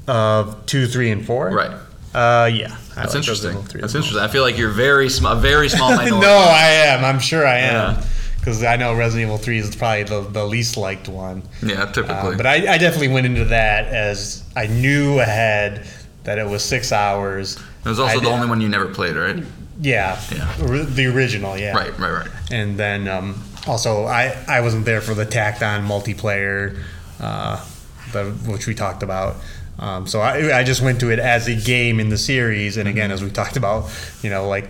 [0.08, 1.50] Uh, two, three, and four.
[1.50, 1.70] Right.
[2.14, 2.76] Uh, yeah.
[2.96, 3.48] I That's like interesting.
[3.50, 4.02] Resident 3 That's as well.
[4.04, 4.22] interesting.
[4.24, 6.20] I feel like you're very small, a very small minority.
[6.26, 7.04] no, I am.
[7.04, 7.94] I'm sure I am.
[7.96, 8.04] Yeah.
[8.38, 11.42] Because I know Resident Evil 3 is probably the, the least liked one.
[11.62, 12.34] Yeah, typically.
[12.34, 15.84] Uh, but I, I definitely went into that as I knew ahead
[16.22, 17.56] that it was six hours.
[17.84, 19.42] it was also I the did- only one you never played, right?
[19.80, 20.20] Yeah.
[20.34, 20.56] Yeah.
[20.56, 21.74] The original, yeah.
[21.76, 22.28] Right, right, right.
[22.50, 26.82] And then um, also, I, I wasn't there for the tacked on multiplayer,
[27.20, 27.64] uh,
[28.12, 29.36] the, which we talked about.
[29.78, 32.76] Um, so I, I just went to it as a game in the series.
[32.76, 33.90] And again, as we talked about,
[34.22, 34.68] you know, like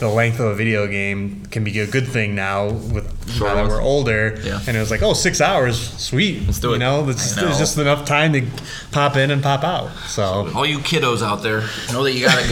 [0.00, 3.54] the length of a video game can be a good thing now with Sure now
[3.54, 4.40] that we're older.
[4.42, 4.60] Yeah.
[4.66, 6.42] And it was like, oh, six hours, sweet.
[6.46, 6.78] Let's do You it.
[6.78, 7.48] know, it's, know.
[7.48, 8.46] it's just enough time to
[8.90, 9.90] pop in and pop out.
[10.08, 11.60] So All you kiddos out there,
[11.92, 12.46] know that you got it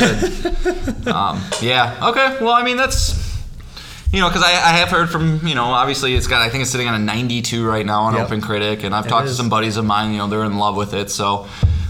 [1.03, 1.09] good.
[1.15, 2.09] um, yeah.
[2.11, 2.37] Okay.
[2.45, 3.27] Well, I mean, that's
[4.13, 6.63] you know, because I, I have heard from you know, obviously it's got I think
[6.63, 8.27] it's sitting on a 92 right now on Yep.
[8.27, 10.13] Open Critic, and I've It talked to some buddies of mine.
[10.13, 11.11] You know, they're in love with it.
[11.11, 11.47] So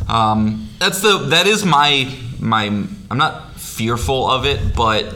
[0.08, 2.66] um, that's the that is my my
[3.10, 5.14] I'm not fearful of it, but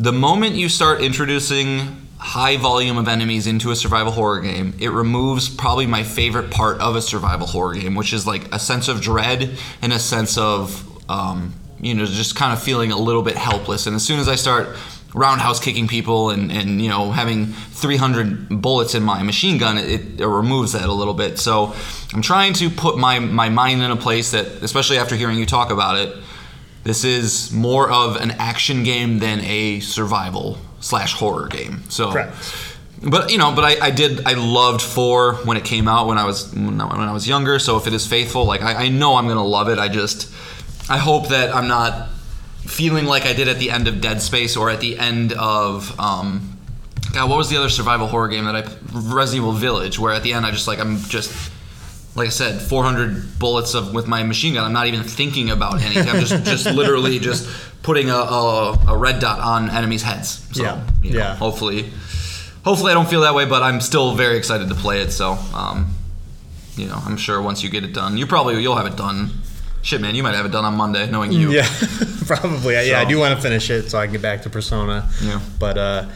[0.00, 4.88] the moment you start introducing high volume of enemies into a survival horror game, it
[4.88, 8.88] removes probably my favorite part of a survival horror game, which is like a sense
[8.88, 13.22] of dread and a sense of um, you know just kind of feeling a little
[13.22, 13.86] bit helpless.
[13.86, 14.74] And as soon as I start
[15.12, 20.20] roundhouse kicking people and, and you know having 300 bullets in my machine gun it,
[20.20, 21.74] it removes that a little bit so
[22.14, 25.46] i'm trying to put my, my mind in a place that especially after hearing you
[25.46, 26.16] talk about it
[26.84, 31.82] this is more of an action game than a survival slash horror game.
[31.90, 32.34] So Correct.
[33.02, 36.18] but you know but I, I did i loved four when it came out when
[36.18, 37.58] i was when i was younger.
[37.58, 39.78] So if it is faithful like i, I know i'm gonna love it.
[39.78, 40.32] I just
[40.88, 42.08] i hope that i'm not
[42.66, 45.98] feeling like I did at the end of Dead Space or at the end of
[45.98, 46.58] um,
[47.12, 48.62] God, what was the other survival horror game that I
[48.92, 51.50] Resident Evil Village, where at the end I just like I'm just
[52.20, 54.64] like I said, 400 bullets of with my machine gun.
[54.64, 56.08] I'm not even thinking about anything.
[56.08, 57.48] I'm just just literally just
[57.82, 60.46] putting a, a, a red dot on enemies' heads.
[60.52, 60.86] So, Yeah.
[61.02, 61.34] you know, Yeah.
[61.36, 61.90] Hopefully,
[62.62, 65.12] hopefully I don't feel that way, but I'm still very excited to play it.
[65.12, 65.94] So, um,
[66.76, 69.30] you know, I'm sure once you get it done, you probably you'll have it done.
[69.82, 71.50] Shit, man, you might have it done on Monday, knowing you.
[71.52, 71.66] Yeah,
[72.26, 72.74] probably.
[72.86, 75.08] Yeah, I do want to finish it so I can get back to Persona.
[75.22, 75.40] Yeah.
[75.58, 76.08] But uh,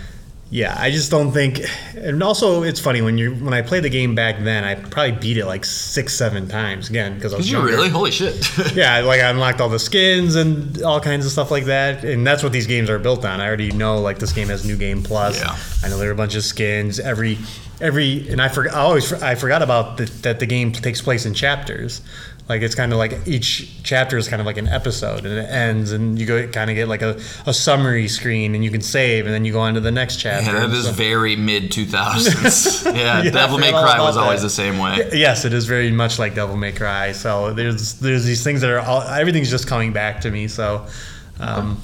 [0.54, 1.62] yeah, I just don't think.
[1.96, 5.10] And also, it's funny when you when I played the game back then, I probably
[5.10, 7.66] beat it like six, seven times again because I was mm-hmm.
[7.66, 7.88] Did you really?
[7.88, 8.48] Holy shit.
[8.76, 12.24] Yeah, like I unlocked all the skins and all kinds of stuff like that, and
[12.24, 13.40] that's what these games are built on.
[13.40, 15.40] I already know like this game has new game plus.
[15.40, 15.56] Yeah.
[15.82, 17.00] I know there are a bunch of skins.
[17.00, 17.36] Every
[17.80, 18.74] every and I forgot.
[18.74, 22.00] I always I forgot about the, that the game takes place in chapters.
[22.46, 25.48] Like it's kind of like each chapter is kind of like an episode, and it
[25.48, 28.82] ends, and you go kind of get like a, a summary screen, and you can
[28.82, 30.52] save, and then you go on to the next chapter.
[30.52, 32.94] Yeah, that and so- very mid 2000s.
[32.94, 34.46] Yeah, Yeah, Devil May Cry was always that.
[34.48, 35.08] the same way.
[35.14, 37.12] Yes, it is very much like Devil May Cry.
[37.12, 40.46] So there's there's these things that are all everything's just coming back to me.
[40.48, 40.86] So,
[41.40, 41.80] um,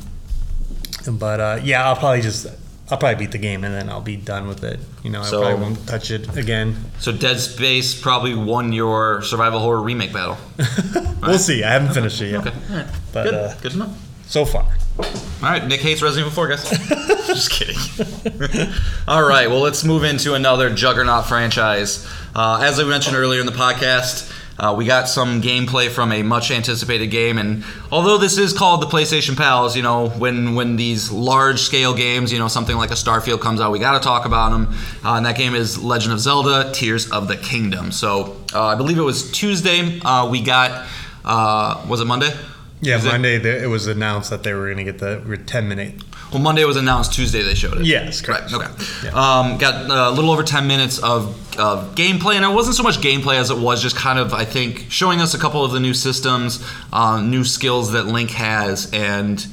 [1.10, 2.46] but uh, yeah, I'll probably just
[2.90, 4.80] I'll probably beat the game and then I'll be done with it.
[5.04, 6.76] You know, I probably won't touch it again.
[6.98, 10.36] So Dead Space probably won your survival horror remake battle.
[11.20, 11.62] We'll see.
[11.62, 12.86] I haven't finished it yet, Okay, all right.
[13.12, 13.34] but Good.
[13.34, 13.94] uh, Good to know.
[14.26, 14.62] so far.
[14.98, 15.06] All
[15.42, 16.70] right, Nick hates Resident Evil 4, guys.
[17.26, 17.76] Just kidding.
[19.08, 22.06] All right, well, let's move into another Juggernaut franchise.
[22.34, 26.22] Uh, as I mentioned earlier in the podcast, uh, we got some gameplay from a
[26.22, 30.76] much anticipated game, and although this is called the PlayStation Pals, you know, when when
[30.76, 34.00] these large scale games, you know, something like a Starfield comes out, we got to
[34.00, 34.74] talk about them.
[35.04, 37.90] Uh, and that game is Legend of Zelda: Tears of the Kingdom.
[37.92, 40.00] So uh, I believe it was Tuesday.
[40.00, 40.86] Uh, we got.
[41.24, 42.34] Uh, was it Monday?
[42.80, 43.10] Yeah, Tuesday?
[43.10, 46.02] Monday there, it was announced that they were going to get the 10 minute.
[46.32, 47.12] Well, Monday was announced.
[47.12, 47.86] Tuesday they showed it.
[47.86, 48.52] Yes, correct.
[48.52, 48.70] Right.
[48.70, 49.08] Okay.
[49.08, 52.98] Um, got a little over ten minutes of, of gameplay, and it wasn't so much
[52.98, 55.80] gameplay as it was just kind of, I think, showing us a couple of the
[55.80, 59.44] new systems, uh, new skills that Link has, and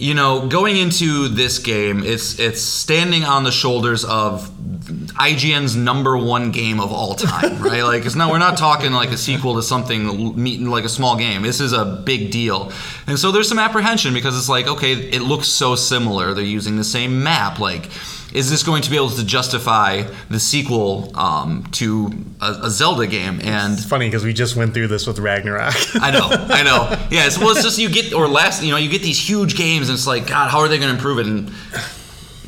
[0.00, 6.16] you know, going into this game, it's it's standing on the shoulders of IGN's number
[6.16, 7.82] one game of all time, right?
[7.82, 11.18] Like, it's not we're not talking like a sequel to something meeting like a small
[11.18, 11.42] game.
[11.42, 12.72] This is a big deal,
[13.06, 16.32] and so there's some apprehension because it's like, okay, it looks so similar.
[16.32, 17.90] They're using the same map, like.
[18.32, 23.06] Is this going to be able to justify the sequel um, to a, a Zelda
[23.06, 23.40] game?
[23.42, 25.74] And It's funny because we just went through this with Ragnarok.
[25.96, 26.88] I know, I know.
[27.10, 29.56] Yeah, it's, well, it's just you get or last, you know, you get these huge
[29.56, 31.26] games, and it's like, God, how are they going to improve it?
[31.26, 31.50] And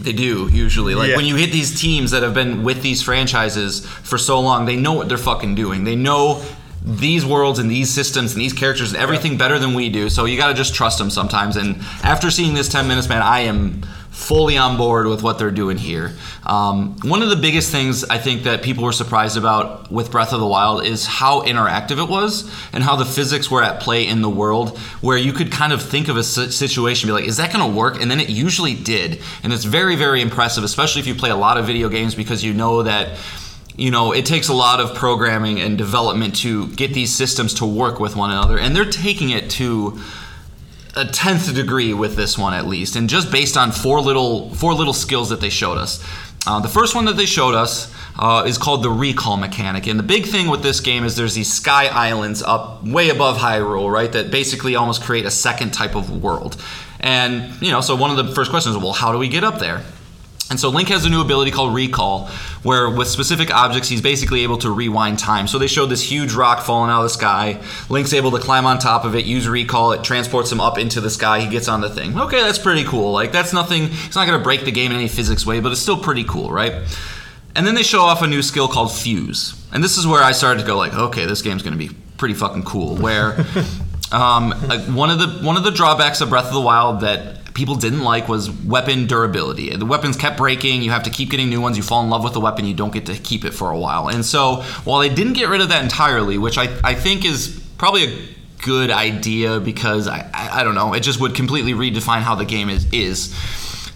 [0.01, 0.95] they do usually.
[0.95, 1.17] Like Yeah.
[1.17, 4.77] when you hit these teams that have been with these franchises for so long, they
[4.77, 5.85] know what they're fucking doing.
[5.85, 6.43] They know
[6.85, 10.11] these worlds and these systems and these characters and everything better than we do.
[10.11, 11.57] So you got to just trust them sometimes.
[11.57, 15.51] And after seeing this 10 minutes, man, I am fully on board with what they're
[15.51, 16.13] doing here.
[16.45, 20.35] Um, one of the biggest things I think that people were surprised about with Breath
[20.35, 24.07] of the Wild is how interactive it was and how the physics were at play
[24.07, 27.39] in the world, where you could kind of think of a situation, be like, is
[27.39, 28.01] that going to work?
[28.01, 29.23] And then it usually did.
[29.43, 32.45] And it's very, very impressive, especially if you play a lot of video games because
[32.45, 33.19] you know that
[33.75, 37.65] you know, it takes a lot of programming and development to get these systems to
[37.65, 38.59] work with one another.
[38.59, 39.99] And they're taking it to
[40.95, 44.75] a tenth degree with this one at least, and just based on four little four
[44.75, 46.05] little skills that they showed us.
[46.45, 49.99] Uh, the first one that they showed us uh, is called the recall mechanic, and
[49.99, 53.91] the big thing with this game is there's these sky islands up way above Hyrule,
[53.93, 54.11] right?
[54.11, 56.61] That basically almost create a second type of world.
[57.01, 59.59] And you know, so one of the first questions well, how do we get up
[59.59, 59.83] there?
[60.53, 62.27] And so Link has a new ability called Recall,
[62.63, 65.49] where with specific objects, he's basically able to rewind time.
[65.49, 67.63] So they showed this huge rock falling out of the sky.
[67.89, 71.01] Link's able to climb on top of it, use Recall, it transports him up into
[71.01, 71.41] the sky.
[71.41, 72.21] He gets on the thing.
[72.21, 73.13] Okay, that's pretty cool.
[73.13, 75.73] Like, that's nothing, it's not going to break the game in any physics way, but
[75.73, 76.87] it's still pretty cool, right?
[77.57, 79.59] And then they show off a new skill called Fuse.
[79.73, 81.95] And this is where I started to go, like, okay, this game's going to be
[82.19, 82.97] pretty fucking cool.
[82.97, 83.43] Where
[84.13, 87.42] Um, uh, one of the one of the drawbacks of Breath of the Wild that
[87.55, 89.75] people didn't like was weapon durability.
[89.77, 90.83] The weapons kept breaking.
[90.83, 91.77] You have to keep getting new ones.
[91.77, 92.65] You fall in love with the weapon.
[92.67, 94.09] You don't get to keep it for a while.
[94.09, 97.61] And so while they didn't get rid of that entirely, which I, I think is
[97.79, 98.29] probably a
[98.63, 102.45] good idea because I, I, I don't know, it just would completely redefine how the
[102.45, 103.35] game is is.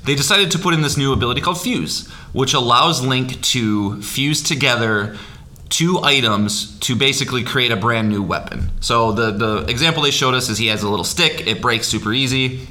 [0.05, 4.41] They decided to put in this new ability called Fuse, which allows Link to fuse
[4.43, 5.17] together
[5.69, 8.71] two items to basically create a brand new weapon.
[8.81, 11.89] So the the example they showed us is he has a little stick, it breaks
[11.89, 12.69] super easy.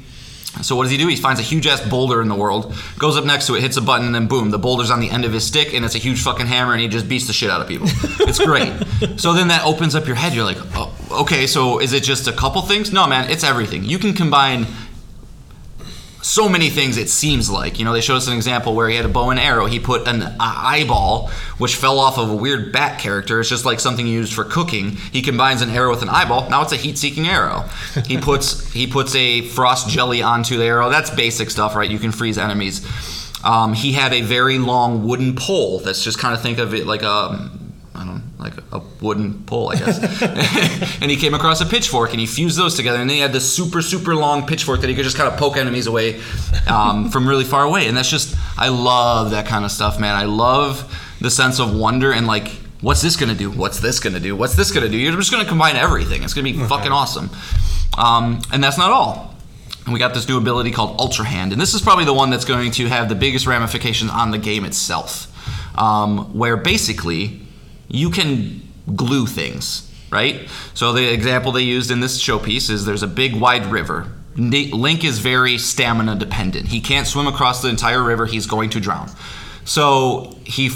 [0.62, 1.06] So what does he do?
[1.06, 3.76] He finds a huge ass boulder in the world, goes up next to it, hits
[3.76, 5.94] a button, and then boom, the boulder's on the end of his stick, and it's
[5.94, 7.88] a huge fucking hammer, and he just beats the shit out of people.
[8.28, 8.72] It's great.
[9.20, 10.34] so then that opens up your head.
[10.34, 10.92] You're like, oh,
[11.22, 12.92] okay, so is it just a couple things?
[12.92, 13.84] No, man, it's everything.
[13.84, 14.66] You can combine
[16.26, 17.78] so many things it seems like.
[17.78, 19.66] You know they showed us an example where he had a bow and arrow.
[19.66, 23.38] He put an eyeball which fell off of a weird bat character.
[23.38, 24.96] It's just like something used for cooking.
[25.12, 26.50] He combines an arrow with an eyeball.
[26.50, 27.64] Now it's a heat-seeking arrow.
[28.06, 30.90] He puts he puts a frost jelly onto the arrow.
[30.90, 31.88] That's basic stuff right?
[31.88, 32.84] You can freeze enemies.
[33.44, 35.78] Um, he had a very long wooden pole.
[35.78, 37.50] That's just kind of think of it like a
[37.96, 40.22] I don't like a wooden pole, I guess.
[41.02, 43.00] and he came across a pitchfork and he fused those together.
[43.00, 45.38] And then he had this super, super long pitchfork that he could just kind of
[45.38, 46.20] poke enemies away
[46.66, 47.88] um, from really far away.
[47.88, 50.14] And that's just, I love that kind of stuff, man.
[50.14, 52.48] I love the sense of wonder and like,
[52.80, 53.50] what's this gonna do?
[53.50, 54.36] What's this gonna do?
[54.36, 54.98] What's this gonna do?
[54.98, 56.22] You're just gonna combine everything.
[56.22, 57.30] It's gonna be fucking awesome.
[57.96, 59.34] Um, and that's not all.
[59.86, 62.28] And we got this new ability called Ultra Hand, and this is probably the one
[62.30, 65.32] that's going to have the biggest ramifications on the game itself.
[65.78, 67.45] Um, where basically
[67.88, 68.62] you can
[68.94, 70.48] glue things, right?
[70.74, 74.12] So the example they used in this showpiece is there's a big wide river.
[74.36, 76.68] Link is very stamina dependent.
[76.68, 79.10] He can't swim across the entire river, he's going to drown.
[79.64, 80.70] So he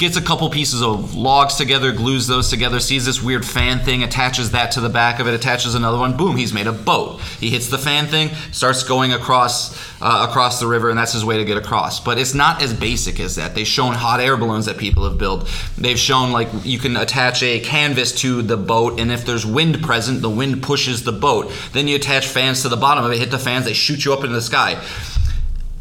[0.00, 4.02] gets a couple pieces of logs together, glues those together, sees this weird fan thing,
[4.02, 6.16] attaches that to the back of it, attaches another one.
[6.16, 7.20] Boom, he's made a boat.
[7.38, 11.24] He hits the fan thing, starts going across uh, across the river, and that's his
[11.24, 12.00] way to get across.
[12.00, 13.54] But it's not as basic as that.
[13.54, 15.46] They've shown hot air balloons that people have built.
[15.76, 19.82] They've shown like you can attach a canvas to the boat, and if there's wind
[19.82, 21.52] present, the wind pushes the boat.
[21.72, 24.14] Then you attach fans to the bottom of it, hit the fans, they shoot you
[24.14, 24.82] up into the sky.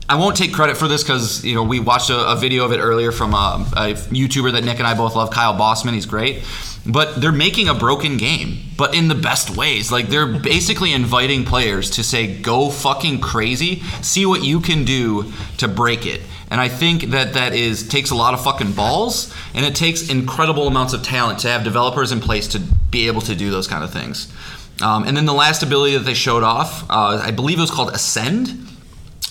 [0.10, 2.72] I won't take credit for this because you know we watched a, a, video of
[2.72, 5.94] it earlier from a, a, YouTuber that Nick and I both love, Kyle Bosman.
[5.94, 6.44] He's great,
[6.84, 9.92] but they're making a broken game, but in the best ways.
[9.92, 15.32] Like they're basically inviting players to say, "Go fucking crazy, see what you can do
[15.58, 19.32] to break it." And I think that that is takes a lot of fucking balls,
[19.54, 23.22] and it takes incredible amounts of talent to have developers in place to be able
[23.22, 24.34] to do those kind of things.
[24.82, 27.70] Um, and then the last ability that they showed off, uh, I believe it was
[27.70, 28.70] called Ascend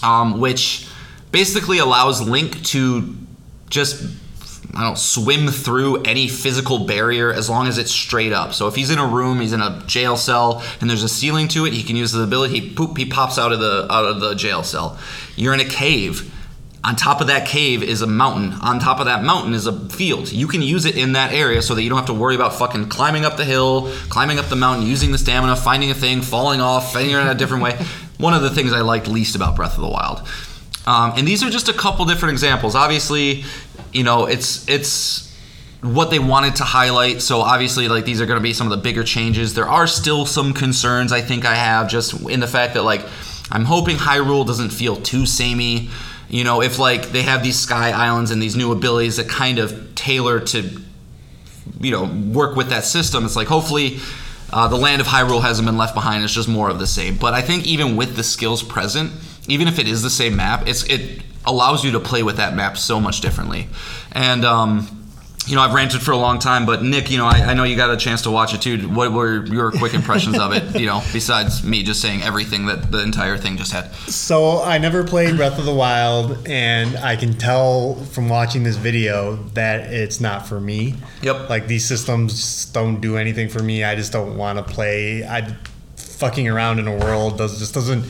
[0.03, 0.89] um, which
[1.31, 3.17] basically allows Link to
[3.71, 4.03] just
[4.75, 8.53] I don't swim through any physical barrier as long as it's straight up.
[8.53, 11.49] So if he's in a room, he's in a jail cell, and there's a ceiling
[11.49, 12.61] to it, he can use the ability.
[12.61, 14.99] He poop, he pops out of the out of the jail cell.
[15.37, 16.35] You're in a cave.
[16.85, 18.53] On top of that cave is a mountain.
[18.63, 20.31] On top of that mountain is a field.
[20.31, 22.55] You can use it in that area so that you don't have to worry about
[22.55, 26.23] fucking climbing up the hill, climbing up the mountain, using the stamina, finding a thing,
[26.23, 27.85] falling off, figuring out a different way
[28.19, 30.27] one of the things I liked least about Breath of the Wild.
[30.87, 32.75] Um, and these are just a couple different examples.
[32.75, 33.45] Obviously,
[33.93, 35.29] you know, it's it's
[35.83, 37.23] what they wanted to highlight.
[37.23, 39.55] So obviously, like these are going to be some of the bigger changes.
[39.55, 43.05] There are still some concerns I think I have just in the fact that like
[43.51, 45.91] I'm hoping Hyrule doesn't feel too samey.
[46.29, 49.59] You know, if like they have these sky islands and these new abilities that kind
[49.59, 50.71] of tailor to,
[51.81, 53.25] you know, work with that system.
[53.25, 53.99] It's like hopefully
[54.53, 56.25] uh, the land of Hyrule hasn't been left behind.
[56.25, 57.17] It's just more of the same.
[57.17, 59.13] But I think even with the skills present,
[59.49, 62.55] even if it is the same map, it's it allows you to play with that
[62.55, 63.69] map so much differently.
[64.13, 64.98] And um,
[65.49, 67.65] you know, I've ranted for a long time, but Nick, you know, I, I, know
[67.65, 68.87] you got a chance to watch it too.
[68.91, 70.79] What were your quick impressions of it?
[70.79, 73.91] You know, besides me just saying everything that the entire thing just had.
[73.93, 78.77] So I never played Breath of the Wild, and I can tell from watching this
[78.77, 80.95] video that it's not for me.
[81.23, 81.49] Yep.
[81.49, 83.85] Like these systems don't do anything for me.
[83.85, 85.25] I just don't want to play.
[85.25, 85.57] I
[85.97, 88.05] fucking around in a world does just doesn't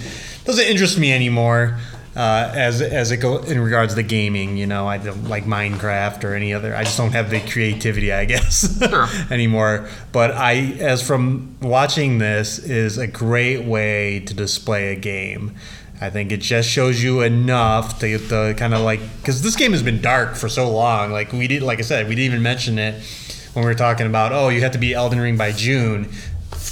[0.44, 1.78] doesn't interest me anymore
[2.18, 4.56] uh, as as it go in regards to gaming.
[4.56, 6.74] You know, I don't like Minecraft or any other.
[6.74, 9.06] I just don't have the creativity, I guess, sure.
[9.30, 9.88] anymore.
[10.10, 15.54] But I, as from watching this, is a great way to display a game.
[16.00, 19.70] I think it just shows you enough to, to kind of like because this game
[19.70, 21.12] has been dark for so long.
[21.12, 23.00] Like we did, like I said, we didn't even mention it
[23.52, 26.08] when we were talking about oh you have to be Elden Ring by June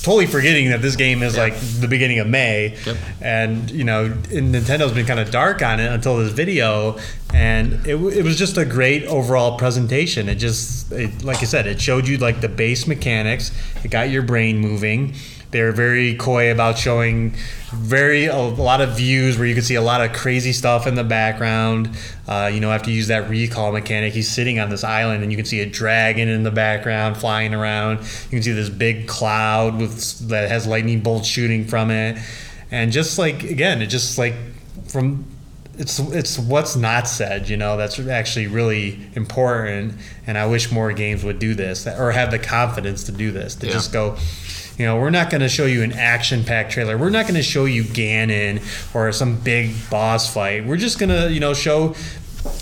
[0.02, 1.42] totally forgetting that this game is yeah.
[1.42, 2.96] like the beginning of May, yep.
[3.20, 6.98] and you know, Nintendo's been kind of dark on it until this video,
[7.34, 10.28] and it, it was just a great overall presentation.
[10.28, 13.52] It just, it, like I said, it showed you like the base mechanics.
[13.84, 15.14] It got your brain moving.
[15.50, 17.34] They're very coy about showing
[17.72, 20.94] very a lot of views where you can see a lot of crazy stuff in
[20.94, 21.90] the background.
[22.26, 25.30] Uh, you know, after you use that recall mechanic, he's sitting on this island, and
[25.32, 27.98] you can see a dragon in the background flying around.
[28.24, 32.18] You can see this big cloud with that has lightning bolts shooting from it,
[32.70, 34.34] and just like again, it just like
[34.88, 35.24] from
[35.78, 39.94] it's it's what's not said, you know, that's actually really important.
[40.26, 43.54] And I wish more games would do this or have the confidence to do this
[43.56, 43.72] to Yeah.
[43.72, 44.16] just go.
[44.78, 46.98] You know, we're not going to show you an action-packed trailer.
[46.98, 48.62] We're not going to show you Ganon
[48.94, 50.66] or some big boss fight.
[50.66, 51.94] We're just going to, you know, show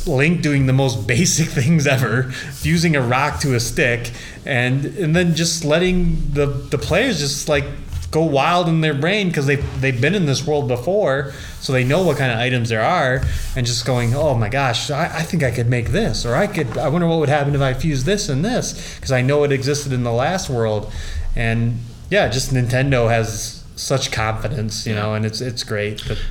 [0.06, 4.12] Link doing the most basic things ever, fusing a rock to a stick,
[4.46, 7.64] and and then just letting the the players just like
[8.10, 11.84] go wild in their brain because they they've been in this world before, so they
[11.84, 13.22] know what kind of items there are,
[13.56, 16.46] and just going, oh my gosh, I, I think I could make this, or I
[16.46, 19.44] could, I wonder what would happen if I fuse this and this, because I know
[19.44, 20.92] it existed in the last world,
[21.34, 21.78] and
[22.14, 26.00] yeah, just Nintendo has such confidence, you know, and it's it's great.
[26.06, 26.24] But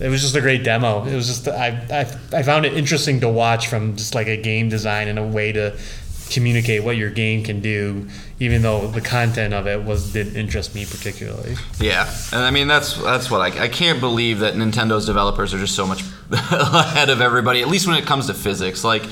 [0.00, 1.04] it was just a great demo.
[1.04, 4.36] It was just I, I I found it interesting to watch from just like a
[4.36, 5.78] game design and a way to
[6.30, 8.08] communicate what your game can do,
[8.40, 11.54] even though the content of it was didn't interest me particularly.
[11.78, 15.60] Yeah, and I mean that's that's what I, I can't believe that Nintendo's developers are
[15.60, 16.02] just so much
[16.32, 17.62] ahead of everybody.
[17.62, 19.04] At least when it comes to physics, like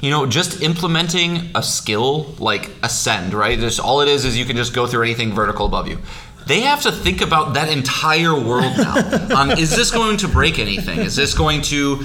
[0.00, 3.58] you know, just implementing a skill like ascend, right?
[3.58, 5.98] Just all it is is you can just go through anything vertical above you.
[6.46, 9.28] They have to think about that entire world now.
[9.36, 11.00] um, is this going to break anything?
[11.00, 12.04] Is this going to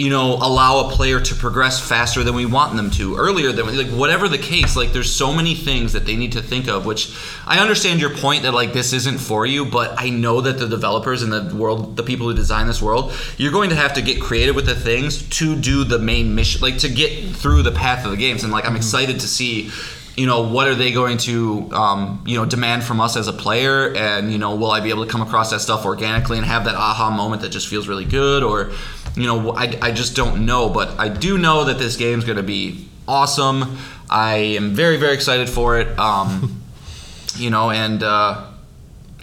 [0.00, 3.76] you know, allow a player to progress faster than we want them to, earlier than
[3.76, 4.74] like whatever the case.
[4.74, 6.86] Like, there's so many things that they need to think of.
[6.86, 7.14] Which
[7.46, 10.66] I understand your point that like this isn't for you, but I know that the
[10.66, 14.00] developers and the world, the people who design this world, you're going to have to
[14.00, 17.72] get creative with the things to do the main mission, like to get through the
[17.72, 18.42] path of the games.
[18.42, 19.70] And like, I'm excited to see
[20.16, 23.32] you know what are they going to um, you know demand from us as a
[23.32, 26.46] player and you know will i be able to come across that stuff organically and
[26.46, 28.72] have that aha moment that just feels really good or
[29.16, 32.36] you know i, I just don't know but i do know that this game's going
[32.36, 33.76] to be awesome
[34.08, 36.62] i am very very excited for it um,
[37.36, 38.46] you know and uh,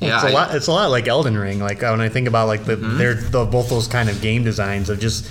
[0.02, 0.56] yeah it's a I- lot.
[0.56, 1.60] It's a lot like Elden Ring.
[1.60, 2.98] Like when I think about like the Mm-hmm.
[2.98, 5.30] they're the, both those kind of game designs of just.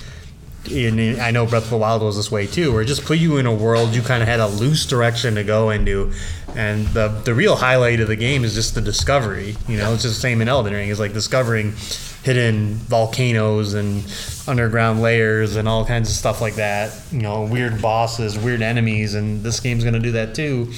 [0.68, 3.18] And I know Breath of the Wild was this way too, where it just put
[3.18, 6.11] you in a world you kind of had a loose direction to go into,
[6.57, 9.57] and the the real highlight of the game is just the discovery.
[9.68, 10.88] You know, it's just the same in Elden Ring.
[10.90, 11.74] It's like discovering
[12.23, 14.05] hidden volcanoes and
[14.49, 16.93] underground layers and all kinds of stuff like that.
[17.12, 20.73] You know, weird bosses, weird enemies, and this game's gonna do that too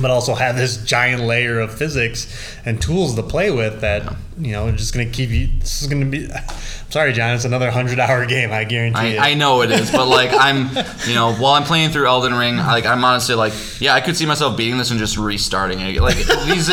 [0.00, 2.32] but also have this giant layer of physics
[2.64, 5.82] and tools to play with that you know are just going to keep you this
[5.82, 9.06] is going to be I'm sorry Jon it's another 100 hour game i guarantee I,
[9.06, 10.68] it I know it is, but like I'm,
[11.06, 14.16] you know, while I'm playing through Elden Ring, like I'm honestly like, yeah, I could
[14.16, 16.00] see myself beating this and just restarting it.
[16.00, 16.16] Like
[16.46, 16.68] these,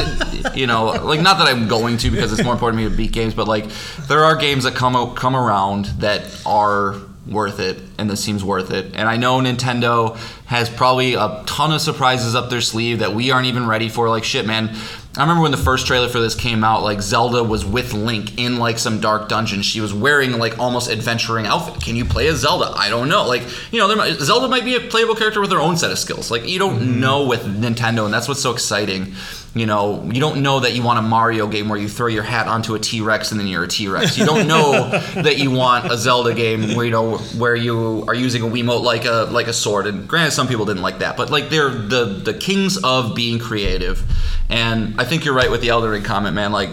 [0.56, 2.96] you know, like not that I'm going to because it's more important to me to
[2.96, 3.66] beat games, but like
[4.08, 6.96] there are games that come come around that are
[7.28, 8.96] worth it, and this seems worth it.
[8.96, 10.16] And I know Nintendo
[10.46, 14.10] has probably a ton of surprises up their sleeve that we aren't even ready for.
[14.10, 14.76] Like shit, man.
[15.18, 18.38] I remember when the first trailer for this came out, like Zelda was with Link
[18.38, 19.64] in like some dark dungeon.
[19.64, 21.82] She was wearing like almost adventuring outfit.
[21.82, 22.72] Can you play as Zelda?
[22.78, 23.28] I don't know.
[23.28, 25.92] Like you know, there might, Zelda might be a playable character with her own set
[25.92, 26.30] of skills.
[26.30, 27.00] Like you don't mm-hmm.
[27.00, 29.16] know with Nintendo, and that's what's so exciting.
[29.58, 32.24] You know, you don't know that you want a Mario game where you throw your
[32.24, 34.18] hat onto a T Rex and then you're a T Rex.
[34.18, 38.16] You don't know that you want a Zelda game where you know where you are
[38.16, 39.88] using a Wiimote like a like a sword.
[39.88, 43.40] And granted, some people didn't like that, but like they're the the kings of being
[43.40, 44.04] creative.
[44.50, 46.52] And I think you're right with the Elden Ring comment, man.
[46.52, 46.70] Like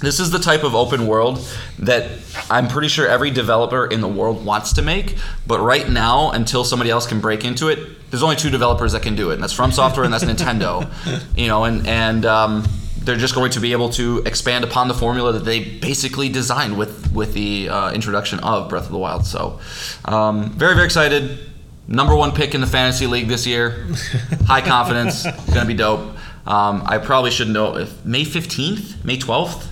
[0.00, 1.46] this is the type of open world
[1.78, 2.10] that
[2.50, 5.16] I'm pretty sure every developer in the world wants to make.
[5.46, 7.78] But right now, until somebody else can break into it,
[8.10, 10.88] there's only two developers that can do it, and that's From Software and that's Nintendo.
[11.36, 12.64] You know, and and um,
[12.98, 16.78] they're just going to be able to expand upon the formula that they basically designed
[16.78, 19.26] with with the uh, introduction of Breath of the Wild.
[19.26, 19.58] So,
[20.04, 21.38] um, very very excited.
[21.86, 23.86] Number one pick in the fantasy league this year.
[24.46, 25.24] High confidence.
[25.52, 26.16] Gonna be dope.
[26.46, 29.66] Um, I probably should know if May 15th, May 12th.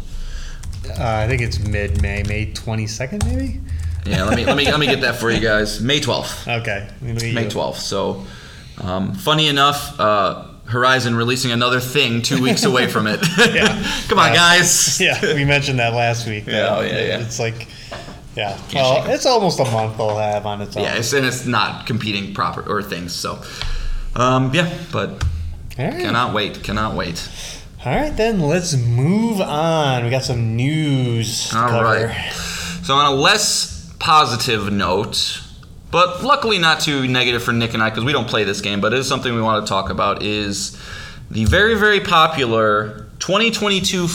[0.91, 3.61] uh, i think it's mid-may may 22nd maybe
[4.05, 5.81] Yeah, let me let me let me get that for you guys.
[5.81, 6.61] May 12th.
[6.61, 7.77] okay May 12th.
[7.77, 8.25] So,
[8.81, 13.21] um, funny enough, uh, Horizon releasing another thing two weeks away from it.
[13.55, 13.67] yeah.
[14.09, 14.35] Come on, Yeah.
[14.35, 15.01] guys.
[15.07, 17.19] yeah we mentioned that last week Yeah, oh, yeah, yeah.
[17.21, 17.69] it's like
[18.35, 19.11] yeah well it.
[19.15, 22.35] it's almost a month they'll have on its own Yeah, it's, and it's not competing
[22.35, 23.15] proper or things.
[23.15, 23.41] So,
[24.17, 25.11] um, yeah, but
[25.79, 26.01] all right.
[26.01, 26.63] cannot wait.
[26.65, 27.29] Cannot wait.
[27.85, 31.85] all right then let's move on we got some news cover.
[31.85, 32.33] right.
[32.83, 33.72] So on a less
[34.03, 35.41] positive note,
[35.93, 38.81] but luckily not too negative for Nick and I because we don't play this game,
[38.81, 40.25] but it is something we want to talk about.
[40.25, 40.77] Is
[41.31, 44.09] the very, very popular 2022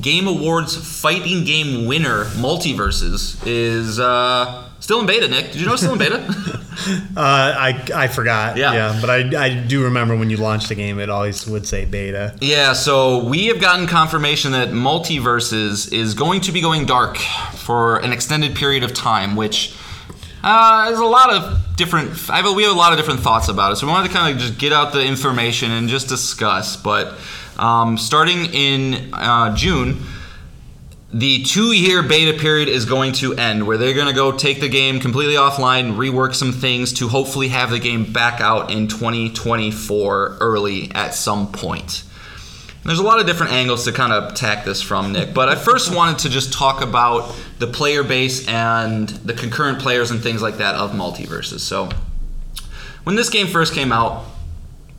[0.00, 5.52] Game Awards fighting game winner, MultiVersus, is uh, still in beta, Nick.
[5.52, 6.59] Did you know it's still in beta?
[7.16, 8.56] Uh, I I forgot.
[8.56, 8.72] Yeah.
[8.72, 11.84] Yeah, but I, I do remember when you launched the game, it always would say
[11.84, 12.36] beta.
[12.40, 17.98] Yeah, so we have gotten confirmation that MultiVersus is going to be going dark for
[17.98, 19.74] an extended period of time, which
[20.42, 22.30] uh, is a lot of different.
[22.30, 24.08] I have a, we have a lot of different thoughts about it, so we wanted
[24.08, 26.76] to kind of just get out the information and just discuss.
[26.76, 27.14] But
[27.58, 29.98] um, starting in uh, June,
[31.12, 34.60] the two year beta period is going to end where they're going to go take
[34.60, 38.86] the game completely offline, rework some things to hopefully have the game back out in
[38.86, 42.04] 2024 early at some point.
[42.84, 45.54] There's a lot of different angles to kind of attack this from, Nick, but I
[45.54, 50.40] first wanted to just talk about the player base and the concurrent players and things
[50.40, 51.60] like that of MultiVersus.
[51.60, 51.90] So,
[53.04, 54.24] when this game first came out,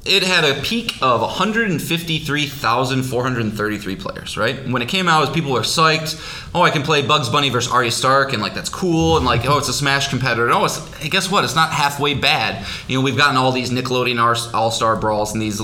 [0.04, 4.68] it had a peak of 153,433 players, right?
[4.68, 6.20] When it came out, people were psyched.
[6.56, 9.18] Oh, I can play Bugs Bunny versus Arya Stark, and like that's cool.
[9.18, 10.46] And like, oh, it's a Smash competitor.
[10.46, 11.44] And, oh, it's, hey, guess what?
[11.44, 12.66] It's not halfway bad.
[12.88, 14.20] You know, we've gotten all these Nickelodeon
[14.54, 15.62] All Star Brawls and these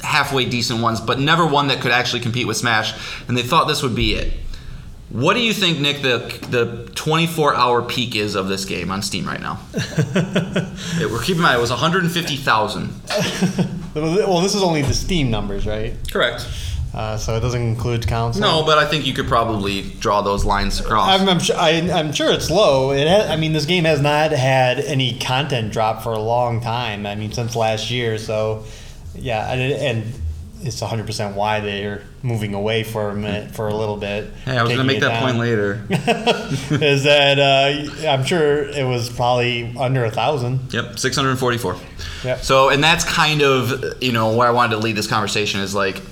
[0.00, 2.94] halfway decent ones, but never one that could actually compete with Smash.
[3.26, 4.32] And they thought this would be it.
[5.10, 6.02] What do you think, Nick?
[6.02, 6.18] The
[6.50, 9.60] the 24 hour peak is of this game on Steam right now.
[9.72, 10.72] Yeah,
[11.10, 12.92] we're keeping in mind it was 150,000.
[13.96, 15.94] Well, this is only the Steam numbers, right?
[16.12, 16.46] Correct.
[16.92, 18.42] Uh, so it doesn't include console.
[18.42, 21.18] No, but I think you could probably draw those lines across.
[21.18, 22.92] I'm, I'm, sure, I, I'm sure it's low.
[22.92, 26.60] It has, I mean, this game has not had any content drop for a long
[26.60, 27.06] time.
[27.06, 28.18] I mean, since last year.
[28.18, 28.64] So,
[29.14, 30.14] yeah, and, and
[30.62, 34.32] it's 100% why they're moving away for a minute, for a little bit.
[34.44, 35.84] hey, I was going to make that point later.
[35.90, 40.72] is that uh, I'm sure it was probably under a thousand.
[40.72, 41.76] Yep, 644.
[42.24, 42.40] Yep.
[42.40, 45.74] So, and that's kind of, you know, where I wanted to lead this conversation is
[45.74, 46.02] like,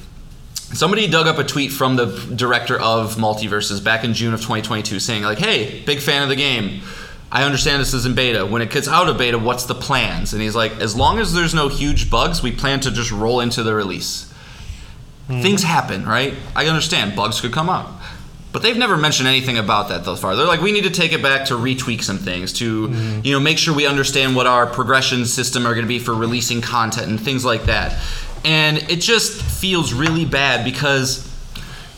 [0.57, 5.01] somebody dug up a tweet from the director of MultiVersus back in June of 2022
[5.01, 6.83] saying, like, hey, big fan of the game.
[7.33, 8.47] I understand this is in beta.
[8.47, 10.33] When it gets out of beta, what's the plans?
[10.33, 13.41] And he's like, as long as there's no huge bugs, we plan to just roll
[13.41, 14.33] into the release.
[15.29, 15.43] Mm-hmm.
[15.43, 16.35] Things happen, right?
[16.55, 17.91] I understand bugs could come up.
[18.53, 20.37] But they've never mentioned anything about that thus far.
[20.37, 23.21] They're like, we need to take it back to retweak some things, to mm-hmm.
[23.25, 26.15] you know, make sure we understand what our progression system are going to be for
[26.15, 28.01] releasing content and things like that.
[28.45, 31.29] And it just feels really bad because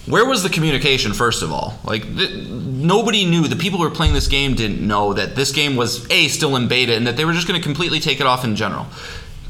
[0.07, 3.95] where was the communication first of all like th- nobody knew the people who were
[3.95, 7.17] playing this game didn't know that this game was a still in beta and that
[7.17, 8.87] they were just going to completely take it off in general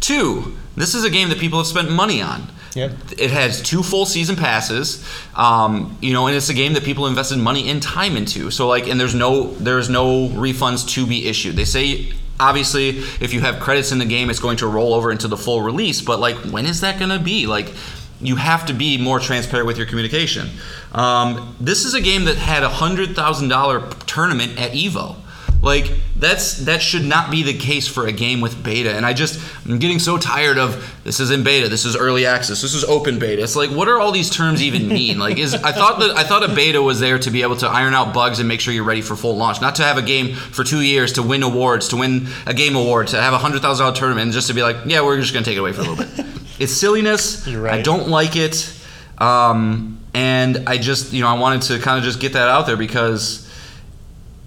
[0.01, 2.93] two this is a game that people have spent money on Yep.
[3.19, 7.07] it has two full season passes um, you know and it's a game that people
[7.07, 8.51] invested money and time into.
[8.51, 11.57] So like and there's no there's no refunds to be issued.
[11.57, 12.89] They say obviously
[13.21, 15.63] if you have credits in the game it's going to roll over into the full
[15.63, 17.47] release but like when is that going to be?
[17.47, 17.73] Like
[18.21, 20.49] you have to be more transparent with your communication.
[20.93, 25.17] Um, this is a game that had a hundred thousand dollar tournament at evo
[25.63, 28.95] like that's that should not be the case for a game with beta.
[28.95, 32.25] And i just i'm getting so tired of this is in beta this is early
[32.27, 33.43] access this is open beta.
[33.43, 35.19] It's like what are all these terms even mean?
[35.19, 37.67] Like is i thought that i thought a beta was there to be able to
[37.67, 39.61] iron out bugs and make sure you're ready for full launch.
[39.61, 42.77] Not to have a game for two years to win awards to win a game
[42.77, 45.21] award to have a hundred thousand dollar tournament and just to be like yeah we're
[45.21, 46.27] just gonna take it away for a little bit.
[46.59, 47.47] It's silliness.
[47.47, 47.75] You're right.
[47.75, 48.73] i don't like it.
[49.19, 52.67] Um, and i just you know i wanted to kind of just get that out
[52.67, 53.46] there because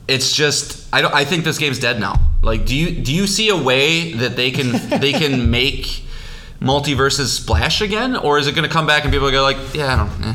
[0.09, 2.15] it's just I don't I think this game's dead now.
[2.41, 6.03] Like do you do you see a way that they can they can make
[6.61, 9.93] MultiVersus splash again or is it going to come back and people go like yeah
[9.93, 10.33] I don't eh.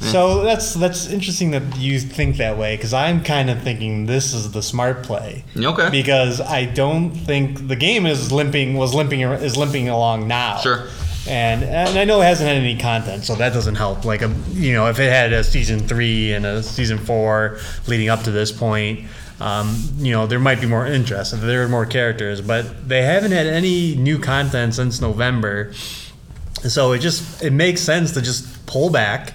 [0.00, 4.32] So that's that's interesting that you think that way because I'm kind of thinking this
[4.32, 5.44] is the smart play.
[5.56, 5.90] Okay.
[5.90, 10.58] Because I don't think the game is limping was limping is limping along now.
[10.58, 10.86] Sure.
[11.28, 14.04] And and I know it hasn't had any content, so that doesn't help.
[14.04, 18.08] Like a you know if it had a season three and a season four leading
[18.08, 19.06] up to this point.
[19.40, 23.30] Um, you know there might be more interest there are more characters, but they haven't
[23.30, 28.90] had any new content since November, so it just it makes sense to just pull
[28.90, 29.34] back,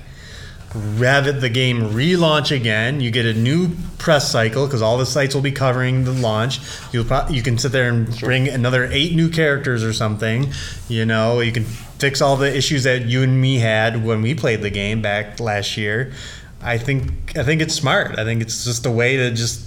[0.74, 3.00] have it, the game relaunch again.
[3.00, 6.60] You get a new press cycle because all the sites will be covering the launch.
[6.92, 10.52] You'll pro- you can sit there and bring another eight new characters or something.
[10.88, 14.34] You know, you can fix all the issues that you and me had when we
[14.34, 16.14] played the game back last year.
[16.62, 18.18] I think I think it's smart.
[18.18, 19.66] I think it's just a way to just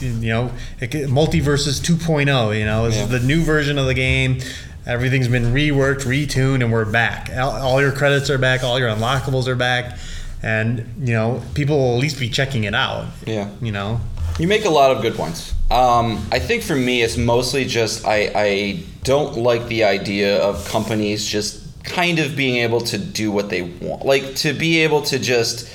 [0.00, 2.58] you know it, MultiVersus 2.0.
[2.58, 4.40] You know, this is the new version of the game.
[4.86, 7.28] Everything's been reworked, retuned, and we're back.
[7.36, 8.64] All, all your credits are back.
[8.64, 9.98] All your unlockables are back,
[10.42, 13.06] and you know people will at least be checking it out.
[13.26, 13.50] Yeah.
[13.60, 14.00] You know.
[14.38, 15.52] You make a lot of good points.
[15.70, 20.66] Um, I think for me, it's mostly just I, I don't like the idea of
[20.68, 24.04] companies just kind of being able to do what they want.
[24.04, 25.68] Like to be able to just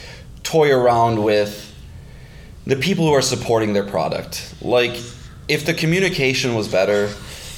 [0.43, 1.74] toy around with
[2.66, 4.53] the people who are supporting their product.
[4.61, 4.95] Like
[5.47, 7.09] if the communication was better,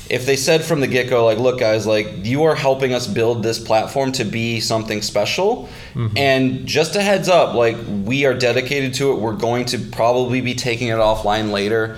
[0.09, 3.41] if they said from the get-go like look guys like you are helping us build
[3.41, 5.67] this platform to be something special
[6.17, 9.19] and just a heads up like we are dedicated to it.
[9.19, 11.97] We're going to probably be taking it offline later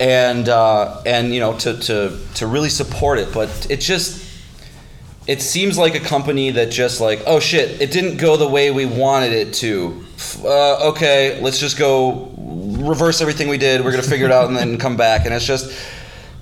[0.00, 4.26] and uh, and you know to, to to really support it but it just
[5.26, 8.70] it seems like a company that just like oh shit it didn't go the way
[8.70, 10.04] we wanted it to.
[10.44, 13.84] Uh, okay let's just go reverse everything we did.
[13.84, 15.70] We're gonna figure it out and then come back and it's just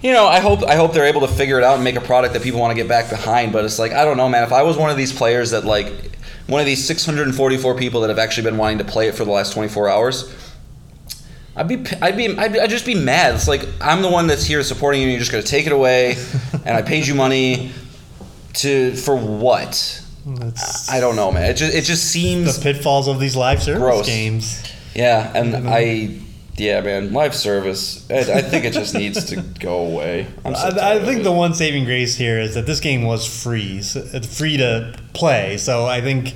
[0.03, 2.01] you know i hope i hope they're able to figure it out and make a
[2.01, 4.44] product that people want to get back behind but it's like i don't know man
[4.44, 8.09] if i was one of these players that like one of these 644 people that
[8.09, 10.34] have actually been wanting to play it for the last 24 hours
[11.57, 13.34] I'd be, I'd be, I'd, I'd just be mad.
[13.34, 15.66] It's like I'm the one that's here supporting you, and you're just going to take
[15.66, 16.14] it away,
[16.64, 17.72] and I paid you money
[18.55, 20.05] to for what?
[20.24, 21.51] That's I don't know, man.
[21.51, 24.07] It just, it just seems the pitfalls of these live service Gross.
[24.07, 24.72] games.
[24.94, 25.32] yeah.
[25.34, 26.18] And I,
[26.59, 28.09] yeah, man, live service.
[28.11, 30.27] I, I think it just needs to go away.
[30.45, 33.27] I'm so I, I think the one saving grace here is that this game was
[33.27, 33.83] free.
[33.83, 35.57] So it's free to play.
[35.57, 36.35] So I think,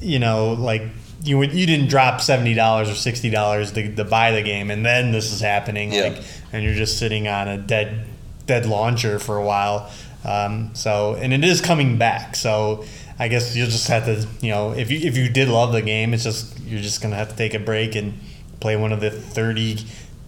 [0.00, 0.82] you know, like
[1.22, 4.70] you would, you didn't drop seventy dollars or sixty dollars to, to buy the game,
[4.70, 5.92] and then this is happening.
[5.92, 6.08] Yeah.
[6.08, 8.06] Like, and you're just sitting on a dead
[8.46, 9.90] dead launcher for a while.
[10.24, 12.36] Um, so and it is coming back.
[12.36, 12.84] So
[13.18, 15.82] I guess you'll just have to, you know, if you if you did love the
[15.82, 18.18] game, it's just you're just gonna have to take a break and
[18.60, 19.78] play one of the thirty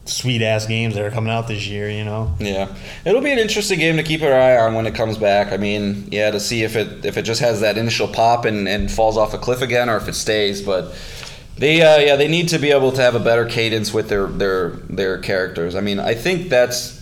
[0.04, 1.90] sweet ass games that are coming out this year.
[1.90, 2.34] You know.
[2.38, 2.74] Yeah,
[3.04, 5.52] it'll be an interesting game to keep an eye on when it comes back.
[5.52, 8.68] I mean, yeah, to see if it if it just has that initial pop and,
[8.68, 10.62] and falls off a cliff again, or if it stays.
[10.62, 10.94] But
[11.58, 14.26] they, uh, yeah, they need to be able to have a better cadence with their
[14.26, 15.74] their their characters.
[15.74, 16.95] I mean, I think that's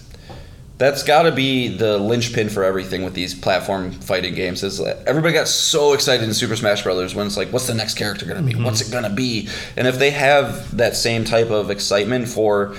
[0.76, 4.62] that's got to be the linchpin for everything with these platform fighting games.
[4.62, 7.94] Is everybody got so excited in Super Smash Brothers when it's like, what's the next
[7.94, 8.54] character gonna be?
[8.54, 9.48] What's it gonna be?
[9.76, 12.74] And if they have that same type of excitement for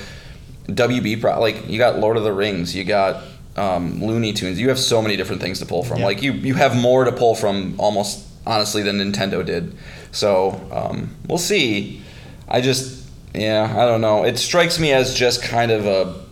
[0.65, 3.23] WB pro like you got Lord of the Rings, you got
[3.55, 4.59] um, Looney Tunes.
[4.59, 5.99] You have so many different things to pull from.
[5.99, 6.05] Yeah.
[6.05, 9.75] Like you you have more to pull from almost honestly than Nintendo did.
[10.11, 12.01] So um, we'll see.
[12.49, 14.25] I just yeah I don't know.
[14.25, 16.24] It strikes me as just kind of a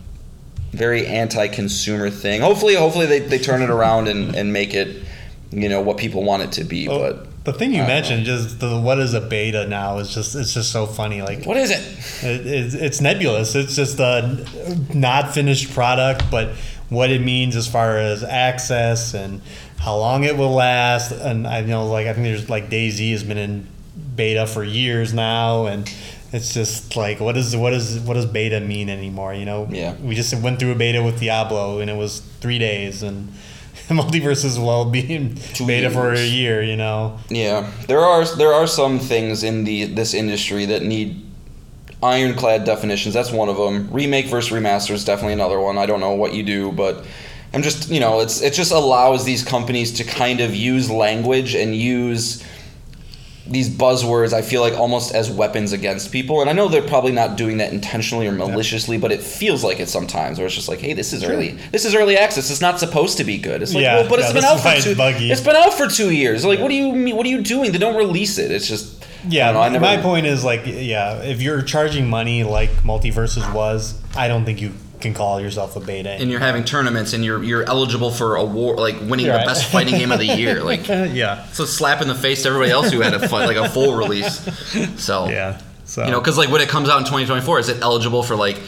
[0.74, 2.40] very anti-consumer thing.
[2.40, 5.02] Hopefully hopefully they, they turn it around and, and make it
[5.50, 6.88] you know what people want it to be.
[6.88, 10.34] Oh, But the thing you mentioned, just the what is a beta now, is just
[10.34, 11.22] it's just so funny.
[11.22, 12.24] Like what is it?
[12.26, 13.54] it, it's, it's nebulous.
[13.54, 14.44] It's just a
[14.94, 16.50] not finished product, but
[16.88, 19.40] what it means as far as access and
[19.78, 21.12] how long it will last.
[21.12, 23.66] And I know, like I think there's like DayZ has been in
[24.16, 25.92] beta for years now, and
[26.34, 29.32] it's just like what is what is what does beta mean anymore?
[29.32, 29.68] You know?
[29.70, 29.94] Yeah.
[30.02, 33.32] We just went through a beta with Diablo, and it was three days, and
[33.88, 36.60] multiverse well being beta for a year.
[36.60, 37.20] You know?
[37.28, 41.24] Yeah, there are there are some things in the this industry that need
[42.02, 43.14] ironclad definitions.
[43.14, 43.88] That's one of them.
[43.92, 45.78] Remake versus remaster is definitely another one.
[45.78, 47.04] I don't know what you do, but
[47.52, 51.54] I'm just you know it's it just allows these companies to kind of use language
[51.54, 52.42] and use
[53.46, 56.40] these buzzwords I feel like almost as weapons against people.
[56.40, 59.80] And I know they're probably not doing that intentionally or maliciously, but it feels like
[59.80, 61.50] it sometimes where it's just like, hey, this is early.
[61.70, 62.50] This is early access.
[62.50, 63.62] It's not supposed to be good.
[63.62, 65.30] It's like, Yeah, well, but yeah, it's been out for two buggy.
[65.30, 66.44] It's been out for 2 years.
[66.44, 67.72] Like what do you mean what are you doing?
[67.72, 68.50] They don't release it.
[68.50, 72.08] It's just Yeah, I don't know, never- my point is like, yeah, if you're charging
[72.08, 74.72] money like MultiVersus was, I don't think you
[75.04, 76.10] can call yourself a beta.
[76.10, 79.94] and you're having tournaments and you're you're eligible for award like winning the best fighting
[79.94, 83.00] game of the year like yeah, so slap in the face to everybody else who
[83.00, 84.40] had a fight like a full release
[85.00, 85.60] so yeah.
[85.84, 88.34] So you know because like when it comes out in 2024 is it eligible for
[88.36, 88.58] like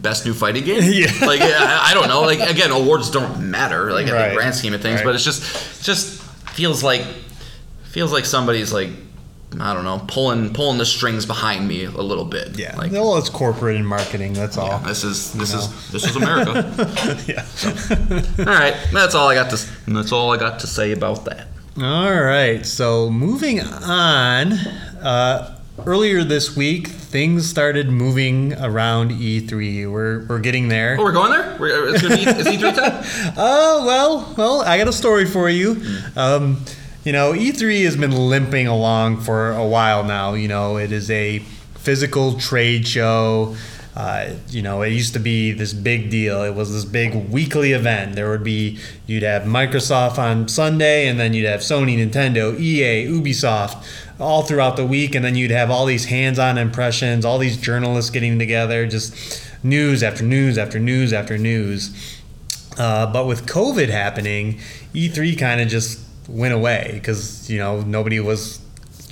[0.00, 1.10] best new fighting game Yeah.
[1.26, 4.28] like I, I don't know like again awards don't matter like in Right.
[4.28, 5.04] the grand scheme of things Right.
[5.06, 6.20] but it's just just
[6.52, 7.02] feels like
[7.84, 8.90] feels like somebody's like
[9.60, 13.16] I don't know pulling pulling the strings behind me a little bit yeah, like well,
[13.18, 14.32] it's corporate and marketing.
[14.32, 14.78] That's all.
[14.80, 15.60] this is this know.
[15.60, 16.52] is this is America
[17.26, 17.44] yeah.
[18.38, 21.48] all right that's all I got to that's all I got to say about that
[21.80, 22.66] All right.
[22.66, 24.52] So moving on.
[24.52, 29.90] Uh, earlier this week, things started moving around E3.
[29.90, 30.96] We're we're getting there.
[30.98, 31.56] Oh, we're going there.
[31.58, 33.34] We're, it's gonna be is E3 time.
[33.36, 35.82] Oh well, well, I got a story for you.
[36.16, 36.62] Um,
[37.04, 40.34] you know, E3 has been limping along for a while now.
[40.34, 41.40] You know, it is a
[41.74, 43.56] physical trade show.
[43.94, 46.42] Uh, you know, it used to be this big deal.
[46.42, 48.14] It was this big weekly event.
[48.14, 53.06] There would be you'd have Microsoft on Sunday, and then you'd have Sony, Nintendo, EA,
[53.06, 53.84] Ubisoft,
[54.18, 58.10] all throughout the week, and then you'd have all these hands-on impressions, all these journalists
[58.10, 62.18] getting together, just news after news after news after news.
[62.78, 64.58] Uh, but with COVID happening,
[64.94, 68.60] E3 kind of just went away because you know nobody was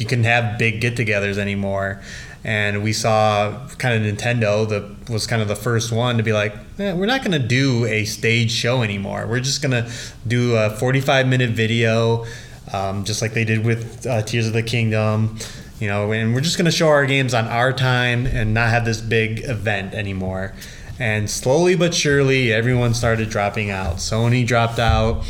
[0.00, 2.00] you couldn't have big get-togethers anymore.
[2.42, 6.32] And we saw kind of nintendo that was kind of the first one to be
[6.32, 9.26] like eh, we're not going to do a stage show anymore.
[9.26, 9.92] We're just going to
[10.26, 12.24] do a 45 minute video
[12.72, 15.36] um, just like they did with uh, tears of the kingdom
[15.80, 18.70] you know and we're just going to show our games on our time and not
[18.70, 20.54] have this big event anymore.
[20.98, 23.96] And slowly but surely everyone started dropping out.
[23.96, 25.24] Sony dropped out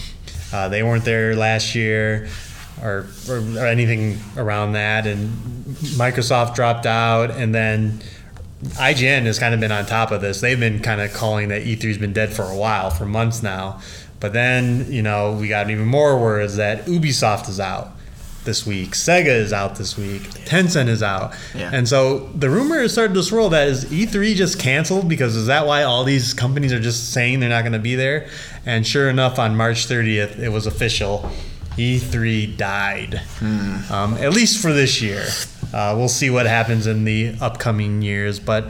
[0.53, 2.29] uh, they weren't there last year
[2.83, 5.07] or, or, or anything around that.
[5.07, 5.29] And
[5.97, 7.31] Microsoft dropped out.
[7.31, 8.01] And then
[8.63, 10.41] IGN has kind of been on top of this.
[10.41, 13.81] They've been kind of calling that E3's been dead for a while, for months now.
[14.19, 17.93] But then, you know, we got even more words that Ubisoft is out
[18.45, 21.35] this week, Sega is out this week, Tencent is out.
[21.55, 21.71] Yeah.
[21.73, 25.47] And so the rumor has started to swirl that is E3 just canceled because is
[25.47, 28.29] that why all these companies are just saying they're not going to be there?
[28.67, 31.31] And sure enough, on March 30th, it was official.
[31.77, 35.25] E3 died, um, at least for this year.
[35.73, 38.67] Uh, we'll see what happens in the upcoming years, but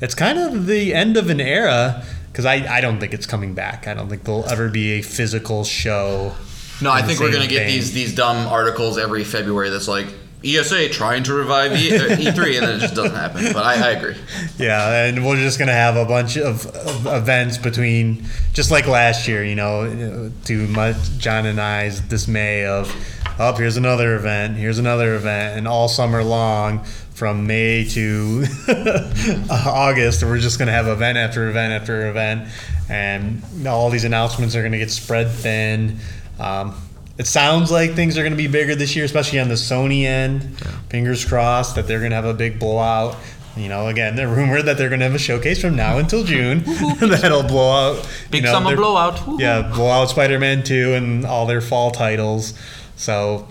[0.00, 3.54] it's kind of the end of an era because I, I don't think it's coming
[3.54, 3.88] back.
[3.88, 6.34] I don't think there'll ever be a physical show.
[6.82, 9.70] No, I think we're gonna get these these dumb articles every February.
[9.70, 10.08] That's like
[10.44, 13.52] ESA trying to revive e, uh, E3, and it just doesn't happen.
[13.52, 14.16] But I, I agree.
[14.58, 19.26] Yeah, and we're just gonna have a bunch of, of events between, just like last
[19.26, 22.94] year, you know, to my, Jon and I's dismay of,
[23.38, 28.44] oh, here's another event, here's another event, and all summer long, from May to
[29.50, 32.48] August, we're just gonna have event after event after event,
[32.90, 35.98] and all these announcements are gonna get spread thin.
[36.38, 36.74] Um,
[37.18, 40.04] it sounds like things are going to be bigger this year, especially on the Sony
[40.04, 40.58] end.
[40.90, 43.16] Fingers crossed that they're going to have a big blowout.
[43.56, 46.24] You know, again, they're rumored that they're going to have a showcase from now until
[46.24, 46.58] June
[47.00, 48.08] that'll blow out.
[48.30, 49.14] Big you know, summer blowout.
[49.16, 49.40] Woohoo.
[49.40, 52.52] Yeah, blow out Spider-Man 2 and all their fall titles.
[52.96, 53.48] So,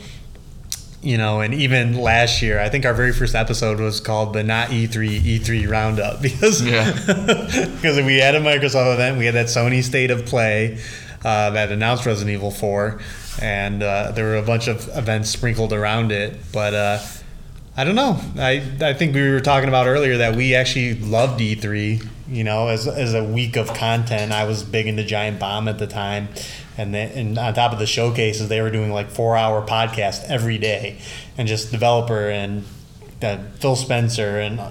[1.02, 4.44] you know, and even last year, I think our very first episode was called the
[4.44, 6.92] Not E E3 E3 Roundup because Yeah.
[6.94, 10.78] because we had a Microsoft event, we had that Sony State of Play
[11.26, 13.00] uh, that announced Resident Evil 4,
[13.42, 16.38] and uh, there were a bunch of events sprinkled around it.
[16.54, 17.00] But uh,
[17.76, 18.20] I don't know.
[18.38, 22.08] I I think we were talking about earlier that we actually loved E3.
[22.28, 25.80] You know, as as a week of content, I was big into Giant Bomb at
[25.80, 26.30] the time.
[26.78, 30.24] And then, and on top of the showcases, they were doing like four hour podcasts
[30.30, 31.00] every day,
[31.40, 32.66] and just developer and
[33.24, 34.62] uh, Phil Spencer and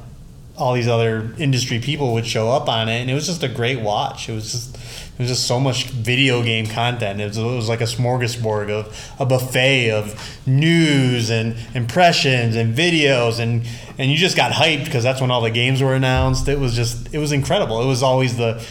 [0.57, 3.49] all these other industry people would show up on it, and it was just a
[3.49, 4.29] great watch.
[4.29, 4.79] It was just
[5.19, 7.21] was just so much video game content.
[7.21, 12.75] It was, it was like a smorgasbord of a buffet of news and impressions and
[12.75, 13.67] videos, and
[13.99, 16.49] and you just got hyped because that's when all the games were announced.
[16.49, 17.81] It was just it was incredible.
[17.81, 18.65] It was always the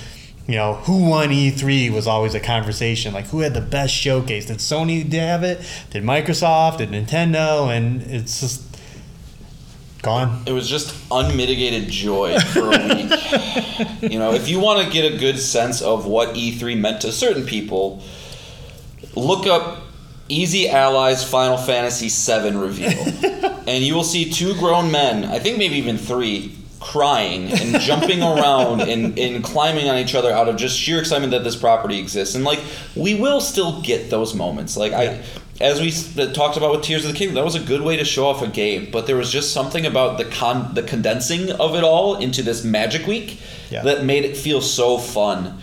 [0.47, 3.13] you know, who won E3 was always a conversation.
[3.13, 4.47] Like, who had the best showcase?
[4.47, 5.61] Did Sony have it?
[5.91, 6.79] Did Microsoft?
[6.79, 7.75] Did Nintendo?
[7.75, 8.72] And it's just
[10.03, 10.43] gone.
[10.45, 14.11] It was just unmitigated joy for a week.
[14.11, 17.11] you know, if you want to get a good sense of what E3 meant to
[17.11, 18.03] certain people,
[19.15, 19.79] look up
[20.29, 22.91] Easy Allies Final Fantasy VII reveal.
[23.67, 28.21] and you will see two grown men, I think maybe even three, crying and jumping
[28.23, 31.97] around and, and climbing on each other out of just sheer excitement that this property
[31.97, 32.35] exists.
[32.35, 32.59] And like,
[32.95, 34.77] we will still get those moments.
[34.77, 35.23] Like, I.
[35.61, 35.91] As we
[36.33, 38.41] talked about with Tears of the Kingdom, that was a good way to show off
[38.41, 42.15] a game, but there was just something about the con the condensing of it all
[42.15, 43.39] into this Magic Week
[43.69, 43.83] Yeah.
[43.83, 45.59] that made it feel so fun.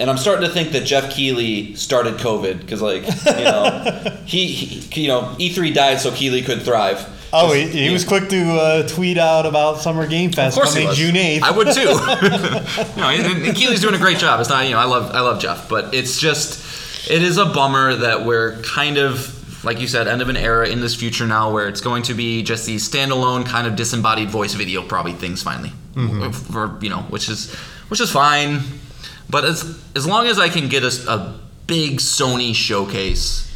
[0.00, 4.46] And I'm starting to think that Geoff Keighley started COVID because, like, you know, he,
[4.46, 7.04] he, you know, E3 died so Keighley could thrive.
[7.32, 10.72] Oh, he, he was quick to uh, tweet out about Summer Game Of Fest course
[10.74, 10.96] he coming.
[10.96, 11.42] June 8th.
[11.42, 11.80] I would too.
[11.80, 14.38] you know, and- and Keighley's doing a great job.
[14.40, 16.64] It's not, you know, I love, I love Geoff, but it's just,
[17.10, 20.68] it is a bummer that we're kind of, like you said, end of an era
[20.68, 24.30] in this future now where it's going to be just these standalone kind of disembodied
[24.30, 26.30] voice video probably things finally, mm-hmm.
[26.30, 27.54] for you know, which is,
[27.88, 28.60] which is fine.
[29.30, 31.38] But as as long as I can get a, a
[31.68, 33.47] big Sony showcase.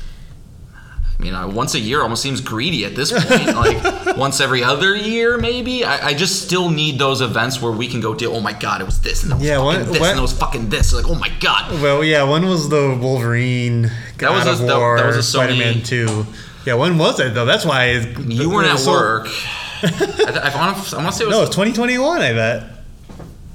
[1.22, 3.46] I mean, uh, once a year almost seems greedy at this point.
[3.54, 5.84] like once every other year, maybe.
[5.84, 8.26] I, I just still need those events where we can go to.
[8.32, 10.18] Oh my god, it was this and it was Yeah, fucking when- this when- and
[10.18, 10.92] it was fucking this.
[10.92, 11.80] Like, oh my god.
[11.80, 15.22] Well, yeah, when was the Wolverine God was of a- that- War that was a
[15.22, 16.26] Spider-Man Sony- 2?
[16.66, 17.44] Yeah, when was it though?
[17.44, 19.28] That's why it- You weren't at so- work.
[19.84, 20.96] I, I, want to.
[20.96, 21.36] I want to say it was.
[21.36, 22.20] No, it's 2021.
[22.20, 22.64] I bet.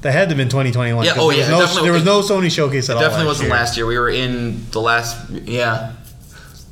[0.03, 1.03] That had to have been 2021.
[1.05, 3.01] Yeah, oh, there was yeah, no, there was no Sony showcase at all.
[3.01, 3.57] definitely wasn't year.
[3.57, 3.85] last year.
[3.85, 5.29] We were in the last.
[5.31, 5.93] Yeah.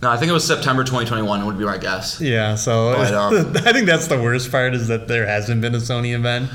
[0.02, 1.46] No, I think it was September 2021.
[1.46, 2.20] Would be my guess.
[2.22, 5.74] Yeah, so But, um, I think that's the worst part is that there hasn't been
[5.74, 6.50] a Sony event,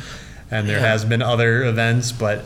[0.51, 2.45] and there has been other events, but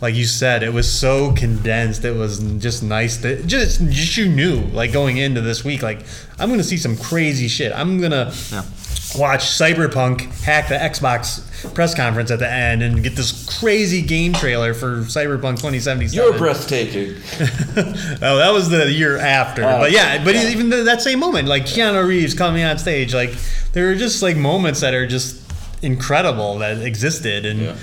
[0.00, 2.04] like you said, it was so condensed.
[2.04, 6.00] It was just nice that just just you knew like going into this week, like
[6.38, 7.72] I'm gonna see some crazy shit.
[7.72, 8.62] I'm gonna Yeah.
[9.16, 11.40] watch Cyberpunk hack the Xbox
[11.72, 16.12] press conference at the end and get this crazy game trailer for Cyberpunk 2077.
[16.12, 17.14] You're breathtaking.
[18.22, 19.64] Oh, that was the year after.
[19.64, 20.48] Oh, but yeah, but yeah.
[20.50, 23.32] even th- that same moment, like Keanu Reeves coming on stage, like
[23.72, 25.40] there are just like moments that are just
[25.82, 27.76] incredible that existed, and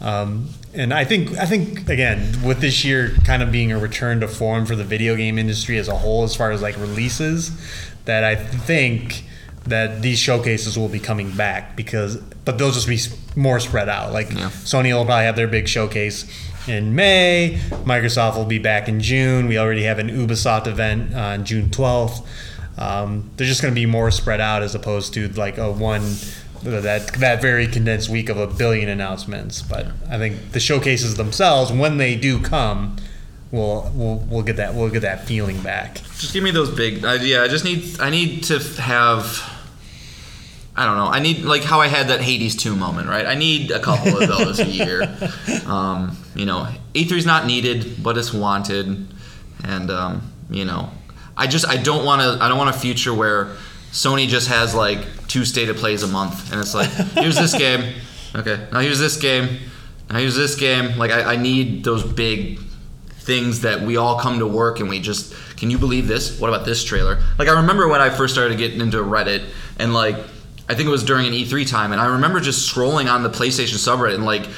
[0.00, 4.20] um, and I think I think again with this year kind of being a return
[4.20, 7.50] to form for the video game industry as a whole, as far as like releases,
[8.04, 9.24] that I think
[9.66, 12.98] that these showcases will be coming back because but they'll just be
[13.36, 14.48] more spread out like Yeah.
[14.48, 16.24] Sony will probably have their big showcase
[16.66, 17.58] in May.
[17.84, 19.46] Microsoft will be back in June.
[19.48, 22.26] We already have an Ubisoft event on June 12th.
[22.78, 26.02] Um, they're just going to be more spread out as opposed to like a one
[26.62, 29.62] that that very condensed week of a billion announcements.
[29.62, 32.96] But I think the showcases themselves, when they do come,
[33.50, 35.96] we'll we'll, we'll get that we'll get that feeling back.
[36.18, 37.04] Just give me those big.
[37.04, 38.00] Uh, yeah, I just need.
[38.00, 39.54] I need to have.
[40.76, 41.06] I don't know.
[41.06, 43.26] I need like how I had that Hades two moment, right?
[43.26, 45.16] I need a couple of those a year.
[45.66, 49.06] Um, you know, E3 is not needed, but it's wanted,
[49.64, 50.90] and um, you know,
[51.36, 52.42] I just I don't want to.
[52.42, 53.56] I don't want a future where
[53.92, 57.56] Sony just has like two state of plays a month, and it's like here's this
[57.58, 57.94] game,
[58.34, 59.58] okay, now here's this game,
[60.10, 60.98] now here's this game.
[60.98, 62.58] Like I, I need those big
[63.28, 66.40] things that we all come to work and we just can you believe this?
[66.40, 67.22] What about this trailer?
[67.38, 69.44] Like i remember when i first started getting into reddit
[69.78, 70.16] and like
[70.68, 73.28] i think it was during an e3 time and i remember just scrolling on the
[73.28, 74.48] playstation subreddit and like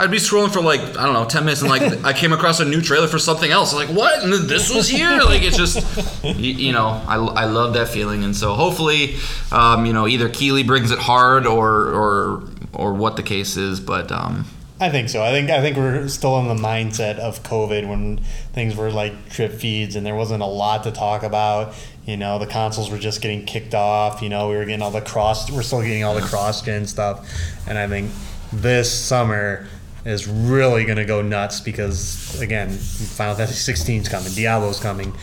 [0.00, 2.60] i'd be scrolling for like i don't know 10 minutes and like i came across
[2.60, 5.56] a new trailer for something else like what and then this was here like it's
[5.56, 9.16] just you, you know I, I love that feeling and so hopefully
[9.52, 12.42] um, you know either Keighley brings it hard or or
[12.72, 14.46] or what the case is but um,
[14.80, 15.22] I think so.
[15.22, 18.16] I think I think we're still in the mindset of COVID when
[18.54, 21.74] things were like trip feeds and there wasn't a lot to talk about.
[22.06, 24.22] You know, the consoles were just getting kicked off.
[24.22, 25.50] You know, we were getting all the cross.
[25.50, 27.28] We're still getting all the cross gen stuff,
[27.68, 28.10] and I think
[28.54, 29.66] this summer
[30.04, 35.14] is really going to go nuts because again, Final Fantasy 16 is coming, Diablo's coming.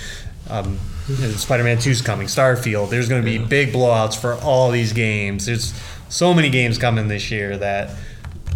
[0.50, 2.90] Um, Spider-Man 2 is coming, Starfield.
[2.90, 5.46] There's going to be big blowouts for all these games.
[5.46, 5.74] There's
[6.10, 7.92] so many games coming this year that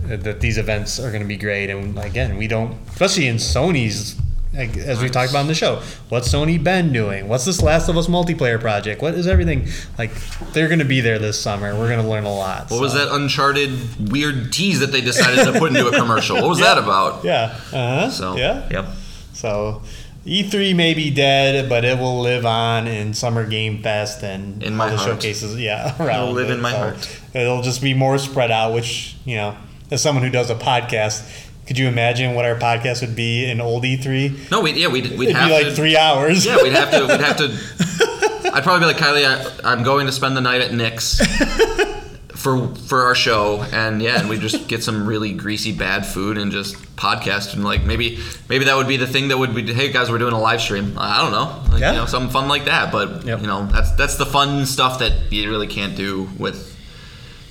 [0.04, 1.70] that these events are going to be great.
[1.70, 4.20] And again, we don't, especially in Sony's,
[4.54, 7.28] like, as we talked about in the show, what's Sony been doing?
[7.28, 9.02] What's this Last of Us multiplayer project?
[9.02, 9.68] What is everything?
[9.98, 10.12] Like,
[10.54, 11.74] they're going to be there this summer.
[11.78, 12.70] We're going to learn a lot.
[12.70, 16.36] What was that Uncharted weird tease that they decided to put into a commercial?
[16.38, 17.24] What was that about?
[17.24, 17.56] Yeah.
[17.72, 18.10] Uh huh.
[18.10, 18.68] So yeah.
[18.70, 18.86] yep.
[19.34, 19.82] So
[20.26, 24.74] E3 may be dead, but it will live on in Summer Game Fest and In
[24.74, 25.10] all my the heart.
[25.22, 25.58] showcases.
[25.60, 26.54] Yeah, around It'll live it.
[26.56, 27.20] in my So heart.
[27.34, 28.74] It'll just be more spread out.
[28.74, 29.56] Which you know,
[29.90, 31.26] as someone who does a podcast,
[31.72, 34.52] could you imagine what our podcast would be in old E3?
[34.52, 36.46] No, we yeah we'd we'd It'd have be like to three hours.
[36.46, 38.52] yeah we'd have to we'd have to.
[38.54, 41.22] I'd probably be like Kylie, I, I'm going to spend the night at Nick's
[42.36, 46.38] for for our show, and yeah, and we just get some really greasy bad food
[46.38, 48.20] and just podcast and like maybe
[48.50, 50.60] maybe that would be the thing that would be hey guys we're doing a live
[50.60, 51.92] stream I don't know like, Yeah.
[51.94, 53.40] you know something fun like that but Yep.
[53.42, 56.78] you know that's that's the fun stuff that you really can't do with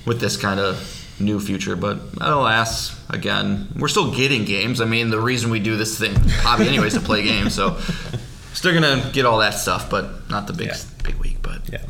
[0.05, 0.77] with this kind of
[1.21, 1.75] new future.
[1.75, 4.81] But alas, again, we're still getting games.
[4.81, 7.53] I mean, the reason we do this thing, hobby, anyways, to play games.
[7.55, 7.77] So
[8.53, 10.77] still gonna get all that stuff, but not the big Yeah.
[11.03, 11.37] big week.
[11.41, 11.81] But Yeah.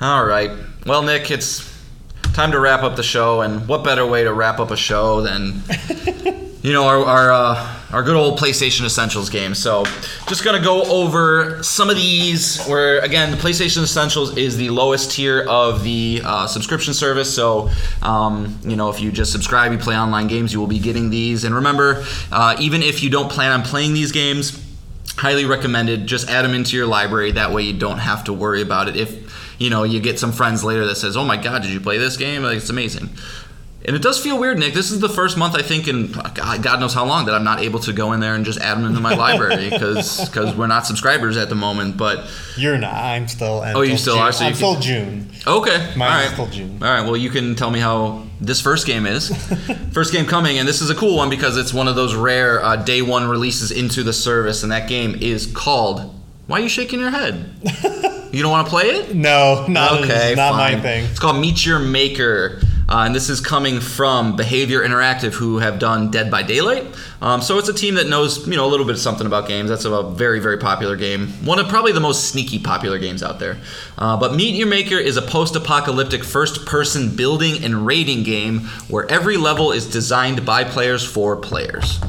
[0.00, 0.50] all right,
[0.86, 1.68] well, Nick, it's
[2.34, 5.20] time to wrap up the show, and what better way to wrap up a show
[5.22, 5.62] than
[6.62, 9.54] you know our our, uh, our good old PlayStation Essentials game.
[9.54, 9.84] So
[10.28, 12.62] just gonna go over some of these.
[12.66, 17.34] Where again, the PlayStation Essentials is the lowest tier of the uh, subscription service.
[17.34, 17.70] So
[18.02, 21.10] um, you know if you just subscribe, you play online games, you will be getting
[21.10, 21.44] these.
[21.44, 24.66] And remember, uh, even if you don't plan on playing these games
[25.16, 28.62] highly recommended just add them into your library that way you don't have to worry
[28.62, 31.60] about it if you know you get some friends later that says oh my god
[31.62, 33.10] did you play this game like it's amazing
[33.84, 36.62] and it does feel weird nick this is the first month i think in god,
[36.62, 38.76] god knows how long that i'm not able to go in there and just add
[38.76, 42.94] them into my library because we're not subscribers at the moment but You're not.
[42.94, 43.62] I'm still.
[43.64, 44.22] Oh, you still June.
[44.22, 44.32] are?
[44.32, 45.30] So you I'm still June.
[45.46, 45.92] Okay.
[45.96, 46.32] Mine all right.
[46.32, 46.82] still June.
[46.82, 47.02] All right.
[47.02, 49.28] Well, you can tell me how this first game is.
[49.92, 52.62] first game coming, and this is a cool one because it's one of those rare
[52.62, 56.14] uh, day one releases into the service, and that game is called.
[56.46, 57.52] Why are you shaking your head?
[58.32, 59.14] you don't want to play it?
[59.14, 61.04] No, not okay, not my thing.
[61.04, 62.60] It's called Meet Your Maker.
[62.90, 66.86] Uh, and this is coming from Behaviour Interactive, who have done Dead by Daylight.
[67.22, 69.46] Um, so it's a team that knows, you know, a little bit of something about
[69.46, 69.70] games.
[69.70, 71.28] That's a very, very popular game.
[71.44, 73.58] One of probably the most sneaky popular games out there.
[73.96, 79.36] Uh, but Meet Your Maker is a post-apocalyptic first-person building and raiding game where every
[79.36, 82.00] level is designed by players for players.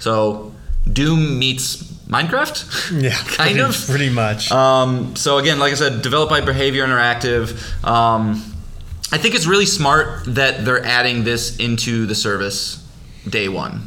[0.00, 0.52] So
[0.92, 3.00] Doom meets Minecraft.
[3.02, 3.86] Yeah, kind pretty, of.
[3.86, 4.52] pretty much.
[4.52, 7.82] Um, so again, like I said, developed by Behaviour Interactive.
[7.82, 8.53] Um,
[9.14, 12.84] I think it's really smart that they're adding this into the service
[13.28, 13.86] day one.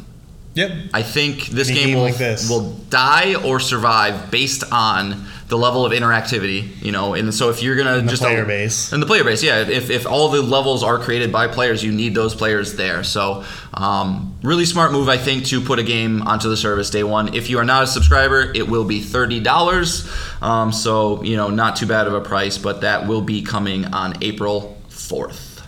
[0.54, 0.70] yep.
[0.94, 2.48] I think this Any game, game will, like this.
[2.48, 7.12] will die or survive based on the level of interactivity, you know.
[7.12, 8.90] And so if you're gonna the just player base.
[8.92, 9.60] and the player base, yeah.
[9.68, 13.04] If, if all the levels are created by players, you need those players there.
[13.04, 17.04] So, um, really smart move, I think, to put a game onto the service day
[17.04, 17.34] one.
[17.34, 20.10] If you are not a subscriber, it will be thirty dollars.
[20.40, 23.84] Um, so you know, not too bad of a price, but that will be coming
[23.92, 25.66] on April fourth.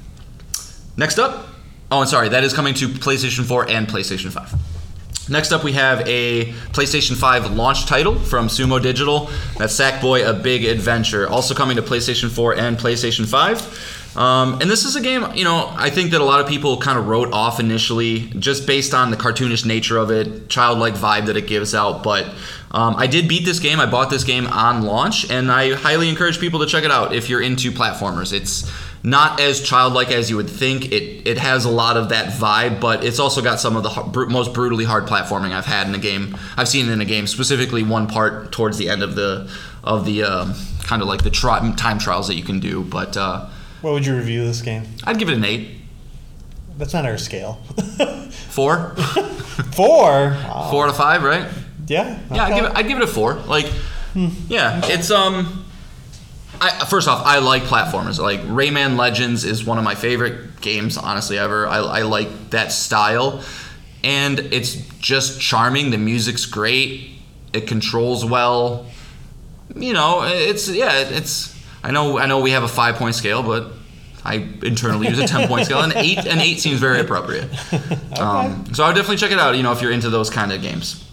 [0.97, 1.47] Next up,
[1.91, 5.31] oh, and sorry, that is coming to PlayStation 4 and PlayStation 5.
[5.31, 9.31] Next up, we have a PlayStation 5 launch title from Sumo Digital.
[9.57, 13.99] That's Sackboy: A Big Adventure, also coming to PlayStation 4 and PlayStation 5.
[14.17, 16.77] Um, and this is a game, you know, I think that a lot of people
[16.79, 21.27] kind of wrote off initially just based on the cartoonish nature of it, childlike vibe
[21.27, 22.03] that it gives out.
[22.03, 22.27] But
[22.73, 23.79] um, I did beat this game.
[23.79, 27.15] I bought this game on launch, and I highly encourage people to check it out
[27.15, 28.33] if you're into platformers.
[28.33, 28.69] It's
[29.03, 30.87] not as childlike as you would think.
[30.93, 34.03] It it has a lot of that vibe, but it's also got some of the
[34.13, 36.37] bru- most brutally hard platforming I've had in a game.
[36.57, 39.51] I've seen in a game, specifically one part towards the end of the
[39.83, 42.83] of the um, kind of like the tri- time trials that you can do.
[42.85, 43.47] But uh,
[43.81, 44.85] What would you review this game?
[45.05, 45.71] I'd give it an eight,
[46.77, 47.55] That's not our scale.
[48.51, 48.95] four,
[49.73, 50.37] Four.
[50.71, 51.49] four out of five, right?
[51.87, 52.19] Yeah.
[52.33, 52.73] Yeah, I'd give it.
[52.77, 53.35] I'd give it a four.
[53.35, 53.71] Like,
[54.15, 55.65] yeah, it's um.
[56.61, 58.19] I, first off, I like platformers.
[58.19, 61.67] Like Rayman Legends is one of my favorite games, honestly, ever.
[61.67, 63.43] I, I like that style,
[64.05, 65.91] and it's just charming.
[65.91, 67.13] The music's great.
[67.53, 68.87] It controls well.
[69.75, 71.59] You know, it's yeah, it's.
[71.83, 73.73] I know, I know, we have a five point scale, but
[74.23, 75.81] I internally use a ten point scale.
[75.81, 77.49] and eight, an eight seems very appropriate.
[78.21, 79.57] Um, so I would definitely check it out.
[79.57, 81.09] You know, if you're into those kind of games.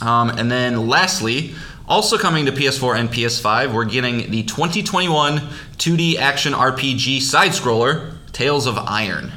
[0.00, 1.56] Um, and then lastly,
[1.88, 5.38] also coming to PS4 and PS5, we're getting the 2021
[5.78, 9.32] 2D action RPG side scroller, Tails of Iron,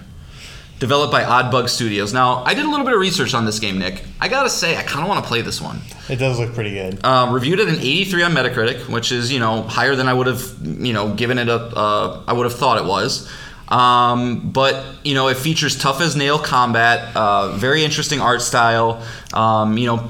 [0.80, 2.14] developed by Oddbug Studios.
[2.14, 4.04] Now, I did a little bit of research on this game, Nick.
[4.20, 5.80] I gotta say, I kind of want to play this one.
[6.10, 7.04] It does look pretty good.
[7.06, 10.28] Um, reviewed at an 83 on Metacritic, which is you know higher than I would
[10.28, 13.30] have you know given it a uh, I would have thought it was.
[13.68, 19.04] Um, but you know it features tough as nail combat, uh, very interesting art style.
[19.32, 20.10] Um, you know,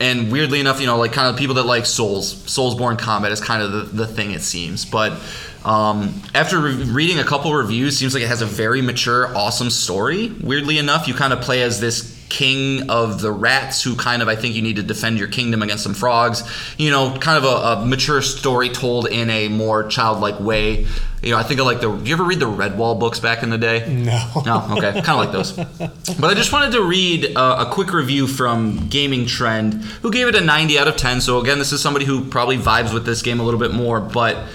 [0.00, 3.40] and weirdly enough, you know like kind of people that like Souls, Soulsborne combat is
[3.40, 4.84] kind of the, the thing it seems.
[4.84, 5.20] But
[5.64, 9.70] um, after re- reading a couple reviews, seems like it has a very mature, awesome
[9.70, 10.32] story.
[10.42, 14.28] Weirdly enough, you kind of play as this king of the rats who kind of
[14.28, 16.42] I think you need to defend your kingdom against some frogs.
[16.78, 20.86] You know, kind of a, a mature story told in a more childlike way.
[21.22, 21.94] You know, I think of like the.
[21.94, 23.86] Do you ever read the Redwall books back in the day?
[23.92, 24.42] No.
[24.46, 25.52] No, okay, kind of like those.
[25.52, 30.28] But I just wanted to read uh, a quick review from Gaming Trend, who gave
[30.28, 31.20] it a 90 out of 10.
[31.20, 34.00] So again, this is somebody who probably vibes with this game a little bit more,
[34.00, 34.46] but.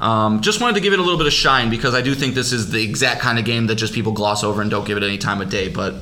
[0.00, 2.34] Um, just wanted to give it a little bit of shine because I do think
[2.34, 4.98] this is the exact kind of game that just people gloss over and don't give
[4.98, 5.68] it any time of day.
[5.68, 5.94] But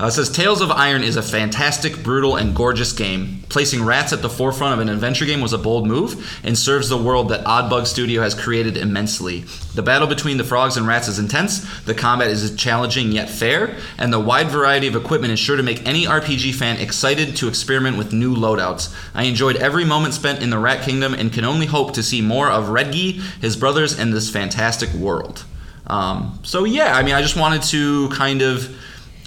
[0.00, 3.44] uh, says Tails of Iron is a fantastic, brutal, and gorgeous game.
[3.50, 6.88] Placing rats at the forefront of an adventure game was a bold move and serves
[6.88, 9.40] the world that Oddbug Studio has created immensely.
[9.74, 13.76] The battle between the frogs and rats is intense, the combat is challenging yet fair,
[13.98, 17.48] and the wide variety of equipment is sure to make any RPG fan excited to
[17.48, 18.94] experiment with new loadouts.
[19.14, 22.22] I enjoyed every moment spent in the Rat Kingdom and can only hope to see
[22.22, 25.44] more of Redgi, his brothers, and this fantastic world.
[25.88, 28.74] Um, so yeah, I mean, I just wanted to kind of.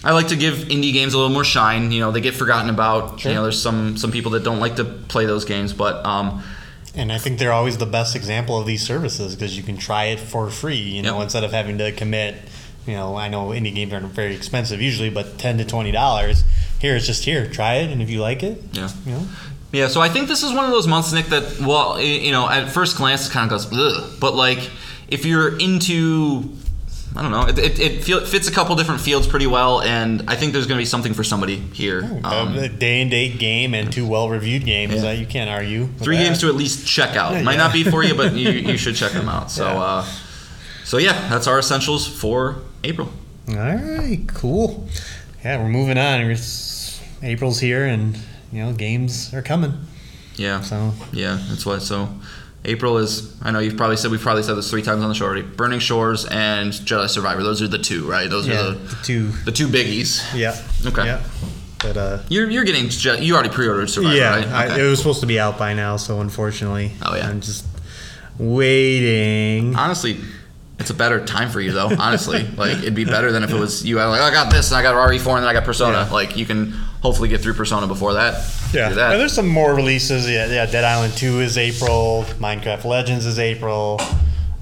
[0.04, 1.92] I like to give indie games a little more shine.
[1.92, 3.24] You know, they get forgotten about.
[3.24, 6.44] You know, there's some some people that don't like to play those games, but um,
[6.96, 10.06] And I think they're always the best example of these services because you can try
[10.06, 11.24] it for free, you know, Yep.
[11.24, 12.36] instead of having to commit.
[12.86, 16.44] You know, I know indie games aren't very expensive usually, but ten to twenty dollars.
[16.82, 18.90] Here it's just here, try it, and if you like it, yeah.
[19.06, 19.26] you know,
[19.72, 22.50] Yeah, so I think this is one of those months, Nick, that well, you know,
[22.50, 24.12] at first glance it kind of goes, ugh.
[24.20, 24.70] But like,
[25.08, 26.50] if you're into,
[27.16, 30.24] I don't know, it it, it feel, fits a couple different fields pretty well, and
[30.28, 32.04] I think there's going to be something for somebody here.
[32.24, 35.02] Um, a day and date game and two well reviewed games Yeah.
[35.02, 35.88] that you can't argue.
[36.00, 36.24] three that.
[36.24, 37.42] games to at least check out.
[37.44, 39.52] Might not be for you, but you, you should check them out.
[39.52, 39.80] So, Yeah.
[39.82, 40.06] uh,
[40.86, 43.12] so yeah, that's our essentials for April.
[43.50, 44.88] All right, cool.
[45.44, 46.22] Yeah, we're moving on.
[46.22, 48.18] It's, April's here, and
[48.52, 49.74] you know, games are coming.
[50.36, 50.62] Yeah.
[50.62, 51.82] So Yeah, that's what.
[51.84, 52.10] So,
[52.66, 53.36] April is.
[53.42, 55.42] I know you've probably said we've probably said this three times on the show already.
[55.42, 57.44] Burning Shores and Jedi Survivor.
[57.44, 58.30] Those are the two, right?
[58.30, 59.28] Those yeah, are the the two.
[59.46, 60.24] the two biggies.
[60.34, 60.56] Yeah.
[60.86, 61.06] Okay.
[61.06, 61.24] Yeah.
[61.80, 62.90] But uh, You're you're getting
[63.22, 64.48] you already pre-ordered Survivor, yeah, right?
[64.48, 67.28] I, it was supposed to be out by now, so unfortunately, Oh, yeah.
[67.28, 67.66] I'm just
[68.40, 69.76] waiting.
[69.76, 70.18] Honestly,
[70.80, 71.90] it's a better time for you though.
[72.00, 73.98] Honestly, like it'd be better than if it was you.
[73.98, 76.06] Like I got this and I got RE4 and then I got Persona.
[76.08, 76.12] Yeah.
[76.14, 76.74] Like you can
[77.04, 78.34] hopefully get through Persona before that.
[78.74, 79.12] Yeah, that.
[79.12, 80.28] and there's some more releases.
[80.28, 80.66] Yeah, yeah.
[80.66, 82.26] Dead Island Two is April.
[82.40, 84.02] Minecraft Legends is April,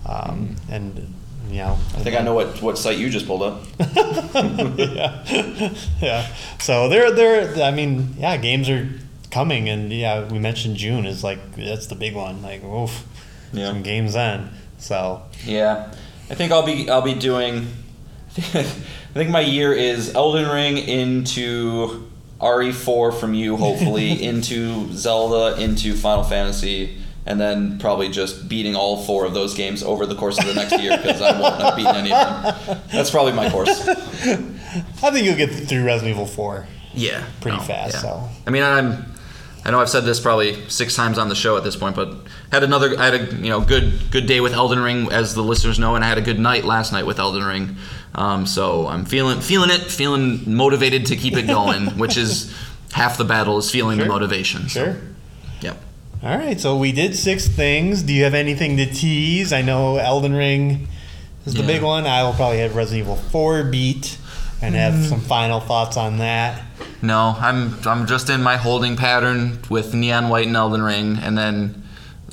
[0.06, 1.14] um, and
[1.50, 1.78] you know.
[1.96, 3.64] I think I know what, what site you just pulled up.
[3.80, 6.28] yeah, yeah.
[6.60, 7.64] So there, there.
[7.64, 8.89] I mean, yeah, games are
[9.30, 12.42] coming, and yeah, we mentioned June is like that's the big one.
[12.42, 13.06] Like, oof,
[13.54, 13.68] Yeah.
[13.68, 14.50] some games then.
[14.78, 15.94] So Yeah,
[16.30, 17.68] I think I'll be I'll be doing.
[18.38, 22.10] I think my year is Elden Ring into
[22.42, 29.04] RE4 from you, hopefully into Zelda, into Final Fantasy, and then probably just beating all
[29.04, 31.76] four of those games over the course of the next year because I won't have
[31.76, 32.82] beaten any of them.
[32.92, 33.88] That's probably my course.
[33.88, 36.68] I think you'll get through Resident Evil Four.
[36.94, 38.02] Yeah, pretty no, fast, yeah.
[38.02, 38.30] so.
[38.46, 39.06] I mean, I'm.
[39.64, 42.16] I know I've said this probably six times on the show at this point, but
[42.52, 42.97] had another.
[42.99, 45.95] I had a you know good good day with Elden Ring, as the listeners know,
[45.95, 47.76] and I had a good night last night with Elden Ring.
[48.16, 52.54] Um, so I'm feeling feeling it, feeling motivated to keep it going, which is
[52.91, 54.06] half the battle is feeling Sure.
[54.06, 54.68] the motivation.
[54.70, 54.97] So, Sure.
[55.62, 55.82] Yep.
[56.24, 58.04] All right, so we did six things.
[58.04, 59.54] Do you have anything to tease?
[59.54, 60.88] I know Elden Ring
[61.45, 61.68] is the Yeah.
[61.68, 62.06] big one.
[62.06, 64.18] I will probably have Resident Evil 4 beat
[64.62, 65.10] and have Mm.
[65.10, 66.62] some final thoughts on that.
[67.02, 71.36] No, I'm I'm just in my holding pattern with Neon White and Elden Ring, and
[71.38, 71.80] then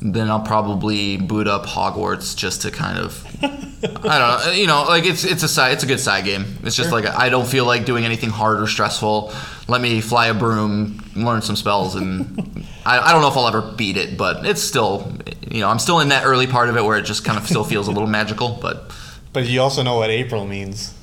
[0.01, 4.83] then I'll probably boot up Hogwarts just to kind of I don't know, you know,
[4.83, 6.57] like it's it's a side it's a good side game.
[6.63, 9.33] It's just like I don't feel like doing anything hard or stressful.
[9.67, 13.47] Let me fly a broom, learn some spells, and I, I don't know if I'll
[13.47, 15.11] ever beat it, but it's still
[15.49, 17.45] you know I'm still in that early part of it where it just kind of
[17.45, 18.57] still feels a little magical.
[18.61, 18.91] But
[19.33, 20.93] But you also know what April means.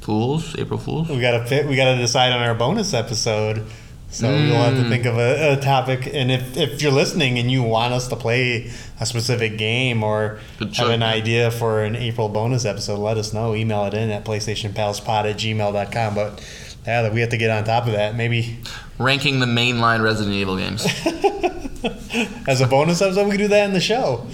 [0.00, 1.08] Fools, April Fools.
[1.08, 3.64] We gotta fit, we gotta decide on our bonus episode.
[4.10, 5.10] So we'll have to think mm.
[5.10, 6.08] of a, a topic.
[6.12, 10.38] And if, if you're listening and you want us to play a specific game or
[10.76, 13.56] have an idea for an April bonus episode, let us know.
[13.56, 16.14] Email it in at PlayStationPalsPod at gmail.com.
[16.14, 16.46] But
[16.86, 18.14] yeah, we have to get on top of that.
[18.14, 18.58] Maybe
[18.98, 20.84] Ranking the mainline Resident Evil games.
[22.46, 24.26] as a bonus episode, we could do that in the show.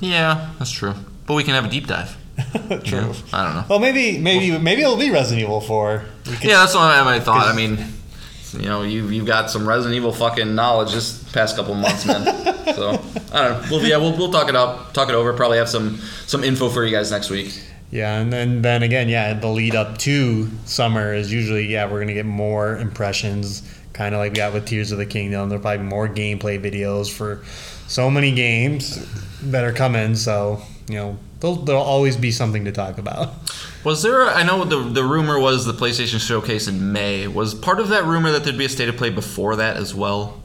[0.00, 0.94] yeah, that's true.
[1.26, 2.16] But we can have a deep dive.
[2.84, 3.00] True.
[3.00, 3.64] Yeah, I don't know.
[3.68, 6.04] Well, maybe maybe maybe it'll be Resident Evil 4.
[6.26, 7.48] We could, Yeah, that's what I, I thought.
[7.48, 7.84] I mean,
[8.54, 12.24] you know, you you've got some Resident Evil fucking knowledge this past couple months, man.
[12.74, 12.90] so
[13.32, 13.66] I don't know.
[13.70, 15.32] We'll yeah, we'll, we'll talk it up, talk it over.
[15.32, 17.60] Probably have some some info for you guys next week.
[17.90, 22.00] Yeah, and then then again, yeah, the lead up to summer is usually yeah we're
[22.00, 25.48] gonna get more impressions, kind of like we got with Tears of the Kingdom.
[25.48, 27.42] There'll probably be more gameplay videos for
[27.86, 29.04] so many games
[29.50, 30.14] that are coming.
[30.14, 33.32] So you know there'll, there'll always be something to talk about.
[33.84, 34.22] Was there?
[34.22, 37.28] A, I know the the rumor was the PlayStation Showcase in May.
[37.28, 39.94] Was part of that rumor that there'd be a state of play before that as
[39.94, 40.40] well?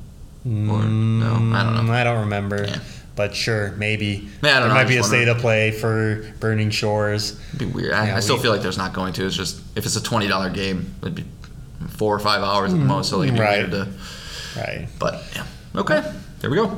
[0.46, 1.94] Or no, I don't Mm, know.
[1.94, 2.80] I don't remember, Yeah.
[3.16, 6.70] but sure, maybe Yeah, I there know, might be a state of play for Burning
[6.70, 7.40] Shores.
[7.56, 7.94] It'd be weird.
[7.94, 9.26] I, I still we- feel like there's not going to.
[9.26, 11.24] It's just if it's a twenty dollar game, it'd be
[11.90, 13.10] four or five hours at the most.
[13.10, 13.60] So it'd be right.
[13.60, 13.88] weird to.
[14.58, 14.88] Right.
[15.00, 15.46] But yeah,
[15.78, 16.04] okay.
[16.44, 16.66] There we go.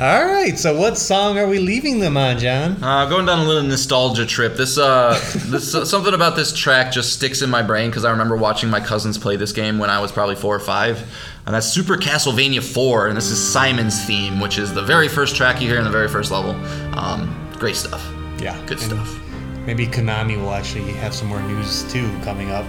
[0.00, 0.52] All right.
[0.58, 2.72] So what song are we leaving them on, Jon?
[2.84, 4.54] Uh, going down a little nostalgia trip.
[4.54, 8.36] This, uh, this something about this track just sticks in my brain because I remember
[8.36, 11.00] watching my cousins play this game when I was probably four or five,
[11.46, 15.36] and that's Super Castlevania 4, and this is Simon's theme, which is the very first
[15.36, 16.50] track you hear in the very first level.
[16.98, 18.06] Um, great stuff.
[18.38, 18.62] Yeah.
[18.66, 19.18] Good stuff.
[19.64, 22.66] Maybe Konami will actually have some more news too coming up.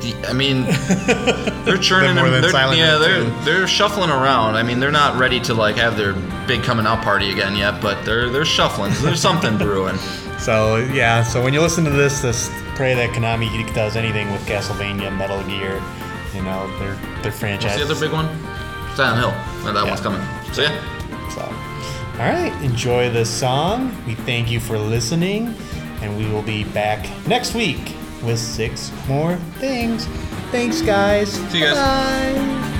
[0.00, 0.62] The- I mean,
[1.64, 3.30] they're churning Bit more than They're, yeah, they're too.
[3.44, 4.54] they're shuffling around.
[4.56, 6.12] I mean, they're not ready to like have their
[6.46, 8.92] big coming out party again yet, but they're they're shuffling.
[9.02, 9.96] There's something brewing.
[10.38, 14.46] So yeah, so when you listen to this, this pray that Konami does anything with
[14.46, 15.82] Castlevania, Metal Gear,
[16.34, 17.76] you know, their their franchise.
[17.76, 18.26] What's the other big one?
[18.94, 19.32] Silent Hill.
[19.68, 19.90] Oh, that Yeah.
[19.90, 20.20] one's coming.
[20.52, 21.30] So yeah.
[21.30, 23.94] So, all right, enjoy this song.
[24.06, 25.54] We thank you for listening,
[26.02, 30.06] and we will be back next week with six more things.
[30.50, 31.30] Thanks, guys.
[31.50, 31.76] See you guys.
[31.76, 32.74] Bye.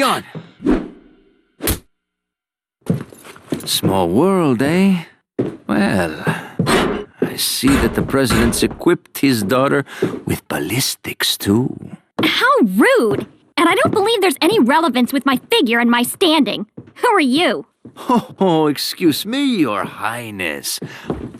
[0.00, 0.24] Leon!
[3.66, 5.04] Small world, eh?
[5.66, 6.24] Well,
[7.20, 9.84] I see that the president's equipped his daughter
[10.24, 11.76] with ballistics, too.
[12.22, 13.26] How rude!
[13.58, 16.66] And I don't believe there's any relevance with my figure and my standing.
[16.94, 17.66] Who are you?
[18.42, 20.80] Oh, excuse me, Your Highness.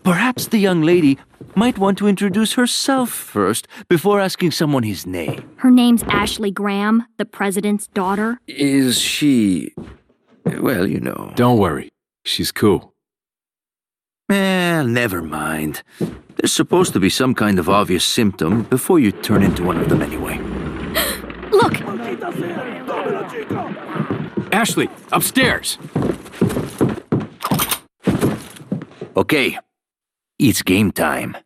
[0.02, 1.18] Perhaps the young lady
[1.60, 5.44] might want to introduce herself first before asking someone his name.
[5.56, 8.40] Her name's Ashley Graham, the president's daughter.
[8.46, 9.74] Is she.
[10.46, 11.34] Well, you know.
[11.36, 11.90] Don't worry.
[12.24, 12.94] She's cool.
[14.30, 15.82] Well, never mind.
[16.36, 19.90] There's supposed to be some kind of obvious symptom before you turn into one of
[19.90, 20.38] them anyway.
[21.50, 21.74] Look,
[24.50, 25.76] Ashley, upstairs.
[29.14, 29.58] Okay,
[30.38, 31.36] it's game time.